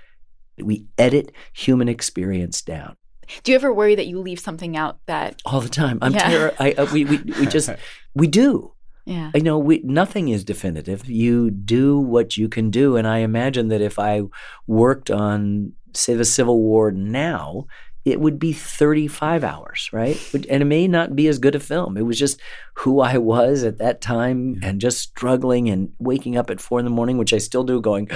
We 0.58 0.86
edit 0.98 1.34
human 1.52 1.90
experience 1.90 2.62
down. 2.62 2.96
Do 3.44 3.52
you 3.52 3.56
ever 3.56 3.74
worry 3.74 3.96
that 3.96 4.08
you 4.08 4.20
leave 4.20 4.40
something 4.40 4.78
out 4.78 5.00
that 5.06 5.42
all 5.46 5.62
the 5.62 5.70
time? 5.70 6.00
I'm 6.02 6.14
yeah. 6.14 6.30
Ter- 6.30 6.56
I, 6.60 6.72
uh, 6.74 6.88
we, 6.92 7.06
we 7.06 7.18
we 7.18 7.46
just 7.46 7.70
we 8.16 8.28
do. 8.28 8.74
Yeah. 9.06 9.32
I 9.36 9.40
know 9.40 9.58
we, 9.58 9.82
nothing 9.84 10.30
is 10.30 10.46
definitive. 10.46 11.10
You 11.10 11.52
do 11.52 12.00
what 12.00 12.38
you 12.38 12.48
can 12.48 12.70
do, 12.70 12.96
and 12.96 13.08
I 13.08 13.20
imagine 13.20 13.68
that 13.68 13.82
if 13.82 14.00
I 14.00 14.22
worked 14.66 15.12
on 15.12 15.74
say 15.94 16.14
the 16.14 16.26
Civil 16.26 16.60
War 16.62 16.92
now, 16.92 17.66
it 18.06 18.20
would 18.20 18.38
be 18.38 18.52
35 18.52 19.44
hours, 19.44 19.90
right? 19.94 20.18
And 20.50 20.62
it 20.62 20.66
may 20.66 20.88
not 20.88 21.16
be 21.16 21.28
as 21.28 21.40
good 21.40 21.56
a 21.56 21.60
film. 21.60 21.96
It 21.98 22.06
was 22.06 22.20
just 22.20 22.42
who 22.76 23.00
I 23.00 23.18
was 23.18 23.64
at 23.64 23.78
that 23.78 24.02
time 24.02 24.60
and 24.62 24.82
just 24.82 25.00
struggling 25.00 25.70
and 25.70 25.94
waking 26.00 26.36
up 26.36 26.50
at 26.50 26.60
four 26.60 26.80
in 26.80 26.86
the 26.86 26.92
morning, 26.92 27.18
which 27.18 27.34
I 27.34 27.38
still 27.38 27.64
do, 27.64 27.80
going, 27.80 28.10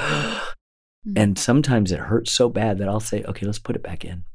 and 1.15 1.38
sometimes 1.38 1.91
it 1.91 2.00
hurts 2.00 2.32
so 2.32 2.50
bad 2.50 2.80
that 2.80 2.89
I'll 2.89 3.00
say, 3.00 3.24
okay, 3.24 3.46
let's 3.46 3.60
put 3.60 3.76
it 3.76 3.84
back 3.84 4.04
in 4.04 4.26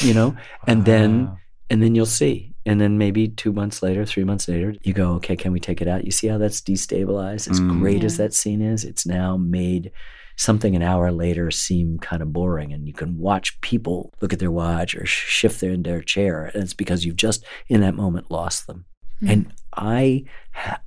you 0.00 0.14
know, 0.14 0.36
and 0.66 0.84
then 0.84 1.36
and 1.70 1.82
then 1.82 1.94
you'll 1.94 2.06
see. 2.06 2.54
And 2.64 2.80
then 2.80 2.98
maybe 2.98 3.28
two 3.28 3.52
months 3.52 3.80
later, 3.80 4.04
three 4.04 4.24
months 4.24 4.48
later, 4.48 4.74
you 4.82 4.92
go, 4.92 5.12
okay, 5.14 5.36
can 5.36 5.52
we 5.52 5.60
take 5.60 5.80
it 5.80 5.86
out? 5.86 6.04
You 6.04 6.10
see 6.10 6.26
how 6.26 6.36
that's 6.36 6.60
destabilized? 6.60 7.48
As 7.48 7.60
mm. 7.60 7.78
great 7.78 8.00
yeah. 8.00 8.06
as 8.06 8.16
that 8.16 8.34
scene 8.34 8.60
is, 8.60 8.84
it's 8.84 9.06
now 9.06 9.36
made 9.36 9.92
something 10.36 10.74
an 10.74 10.82
hour 10.82 11.12
later 11.12 11.50
seem 11.52 11.98
kind 11.98 12.22
of 12.22 12.32
boring. 12.32 12.72
And 12.72 12.88
you 12.88 12.92
can 12.92 13.18
watch 13.18 13.60
people 13.60 14.12
look 14.20 14.32
at 14.32 14.40
their 14.40 14.50
watch 14.50 14.96
or 14.96 15.06
shift 15.06 15.60
their, 15.60 15.70
in 15.72 15.84
their 15.84 16.02
chair. 16.02 16.50
And 16.52 16.64
it's 16.64 16.74
because 16.74 17.04
you've 17.04 17.16
just, 17.16 17.44
in 17.68 17.82
that 17.82 17.94
moment, 17.94 18.32
lost 18.32 18.66
them. 18.66 18.84
Mm. 19.22 19.32
And 19.32 19.52
I, 19.76 20.24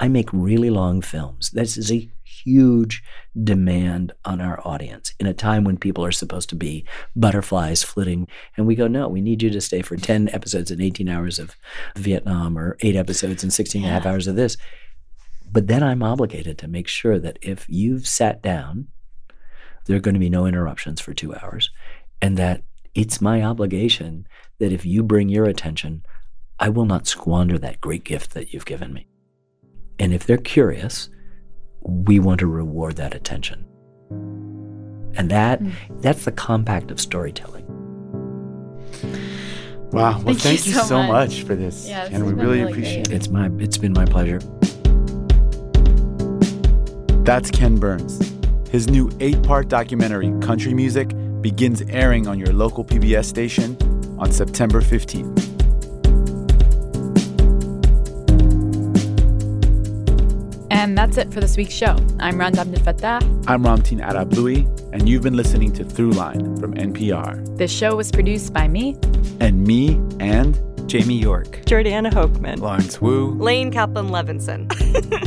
I 0.01 0.09
make 0.09 0.31
really 0.33 0.69
long 0.69 1.01
films. 1.01 1.49
This 1.51 1.77
is 1.77 1.91
a 1.93 2.09
huge 2.29 3.01
demand 3.43 4.13
on 4.25 4.39
our 4.41 4.65
audience 4.65 5.13
in 5.19 5.25
a 5.25 5.33
time 5.33 5.63
when 5.63 5.77
people 5.77 6.05
are 6.05 6.11
supposed 6.11 6.49
to 6.49 6.55
be 6.55 6.85
butterflies 7.15 7.83
flitting. 7.83 8.27
And 8.55 8.67
we 8.67 8.75
go, 8.75 8.87
no, 8.87 9.07
we 9.07 9.21
need 9.21 9.41
you 9.41 9.49
to 9.49 9.61
stay 9.61 9.81
for 9.81 9.97
10 9.97 10.29
episodes 10.29 10.71
and 10.71 10.81
18 10.81 11.09
hours 11.09 11.39
of 11.39 11.55
Vietnam 11.95 12.57
or 12.57 12.77
eight 12.81 12.95
episodes 12.95 13.43
and 13.43 13.51
16 13.51 13.81
yeah. 13.81 13.87
and 13.87 13.91
a 13.91 13.99
half 13.99 14.05
hours 14.05 14.27
of 14.27 14.35
this. 14.35 14.57
But 15.51 15.67
then 15.67 15.81
I'm 15.81 16.03
obligated 16.03 16.57
to 16.59 16.67
make 16.67 16.87
sure 16.87 17.19
that 17.19 17.39
if 17.41 17.65
you've 17.67 18.07
sat 18.07 18.41
down, 18.41 18.87
there 19.85 19.97
are 19.97 20.01
going 20.01 20.13
to 20.13 20.19
be 20.19 20.29
no 20.29 20.45
interruptions 20.45 21.01
for 21.01 21.13
two 21.13 21.35
hours. 21.35 21.71
And 22.21 22.37
that 22.37 22.63
it's 22.93 23.21
my 23.21 23.41
obligation 23.41 24.27
that 24.59 24.71
if 24.71 24.85
you 24.85 25.03
bring 25.03 25.29
your 25.29 25.45
attention, 25.45 26.03
I 26.59 26.69
will 26.69 26.85
not 26.85 27.07
squander 27.07 27.57
that 27.57 27.81
great 27.81 28.03
gift 28.03 28.33
that 28.33 28.53
you've 28.53 28.65
given 28.65 28.93
me. 28.93 29.07
And 29.97 30.13
if 30.13 30.25
they're 30.25 30.37
curious, 30.37 31.09
we 31.81 32.19
want 32.19 32.39
to 32.39 32.47
reward 32.47 32.95
that 32.97 33.15
attention. 33.15 33.65
And 35.15 35.29
that 35.29 35.61
mm. 35.61 35.71
that's 36.01 36.25
the 36.25 36.31
compact 36.31 36.91
of 36.91 36.99
storytelling. 36.99 37.65
Wow. 39.91 40.11
Well, 40.19 40.21
thank, 40.21 40.39
thank 40.39 40.67
you, 40.67 40.73
so, 40.73 40.83
so 40.83 40.97
much. 41.03 41.29
much. 41.29 41.43
for 41.43 41.55
this. 41.55 41.87
Yeah, 41.87 42.07
and 42.11 42.25
we 42.25 42.33
really, 42.33 42.59
really 42.59 42.71
appreciate 42.71 43.07
great. 43.07 43.15
it. 43.15 43.15
It's 43.15 43.29
my 43.29 43.49
it's 43.57 43.77
been 43.77 43.93
my 43.93 44.05
pleasure. 44.05 44.39
That's 47.23 47.51
Ken 47.51 47.75
Burns. 47.77 48.19
His 48.69 48.87
new 48.87 49.09
eight-part 49.19 49.67
documentary, 49.67 50.31
Country 50.41 50.73
Music, 50.73 51.11
begins 51.41 51.81
airing 51.89 52.27
on 52.27 52.37
your 52.37 52.53
local 52.53 52.85
PBS 52.85 53.25
station 53.25 53.75
on 54.19 54.31
September 54.31 54.81
15th. 54.81 55.48
And 60.71 60.97
that's 60.97 61.17
it 61.17 61.33
for 61.33 61.39
this 61.39 61.57
week's 61.57 61.73
show. 61.73 61.95
I'm 62.19 62.39
Rund 62.39 62.55
Abdelfatah. 62.55 63.45
I'm 63.47 63.63
Ramtin 63.63 64.05
Arablouei, 64.07 64.65
and 64.93 65.09
you've 65.09 65.23
been 65.23 65.35
listening 65.35 65.71
to 65.73 65.83
Throughline 65.83 66.59
from 66.59 66.75
NPR. 66.75 67.57
This 67.57 67.71
show 67.71 67.95
was 67.95 68.11
produced 68.11 68.53
by 68.53 68.67
me. 68.67 68.95
And 69.39 69.65
me 69.65 69.99
and 70.19 70.59
Jamie 70.87 71.17
York, 71.19 71.61
Jordana 71.65 72.11
Hochman, 72.11 72.59
Lawrence 72.59 73.01
Wu, 73.01 73.31
Laine 73.35 73.71
Kaplan 73.71 74.09
Levenson, 74.09 74.67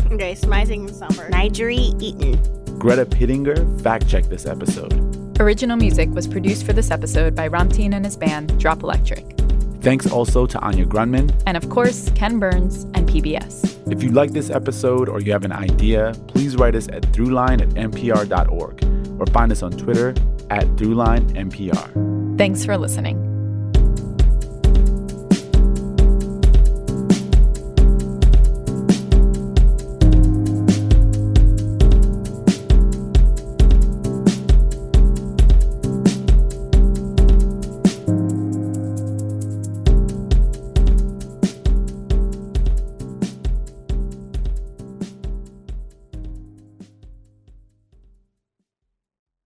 Grace 0.19 0.45
Rising 0.45 0.89
Summer, 0.89 1.31
Nigeri 1.31 2.01
Eaton. 2.01 2.41
Greta 2.79 3.05
Pittenger 3.07 3.57
fact 3.81 4.09
checked 4.09 4.31
this 4.31 4.47
episode. 4.47 4.93
Original 5.41 5.77
music 5.77 6.09
was 6.11 6.29
produced 6.29 6.65
for 6.65 6.73
this 6.73 6.91
episode 6.91 7.35
by 7.35 7.49
Ramtin 7.49 7.95
and 7.95 8.05
his 8.05 8.17
band 8.17 8.59
Drop 8.61 8.83
Electric. 8.83 9.42
Thanks 9.83 10.07
also 10.07 10.47
to 10.47 10.61
Anya 10.61 10.87
Grundmann. 10.87 11.33
And 11.45 11.57
of 11.57 11.69
course, 11.69 12.11
Ken 12.15 12.39
Burns 12.39 12.85
and 12.95 13.09
PBS. 13.09 13.93
If 13.93 14.03
you 14.03 14.11
like 14.11 14.31
this 14.31 14.49
episode 14.49 15.09
or 15.09 15.21
you 15.21 15.33
have 15.33 15.45
an 15.45 15.53
idea, 15.53 16.13
please 16.29 16.55
write 16.57 16.77
us 16.77 16.87
at 16.89 17.03
throughline 17.13 17.61
at 17.61 17.69
npr.org 17.71 19.21
or 19.21 19.27
find 19.27 19.51
us 19.51 19.63
on 19.63 19.73
Twitter 19.73 20.11
at 20.51 20.65
throughlinenpr. 20.77 22.39
Thanks 22.39 22.65
for 22.65 22.79
listening. 22.79 23.32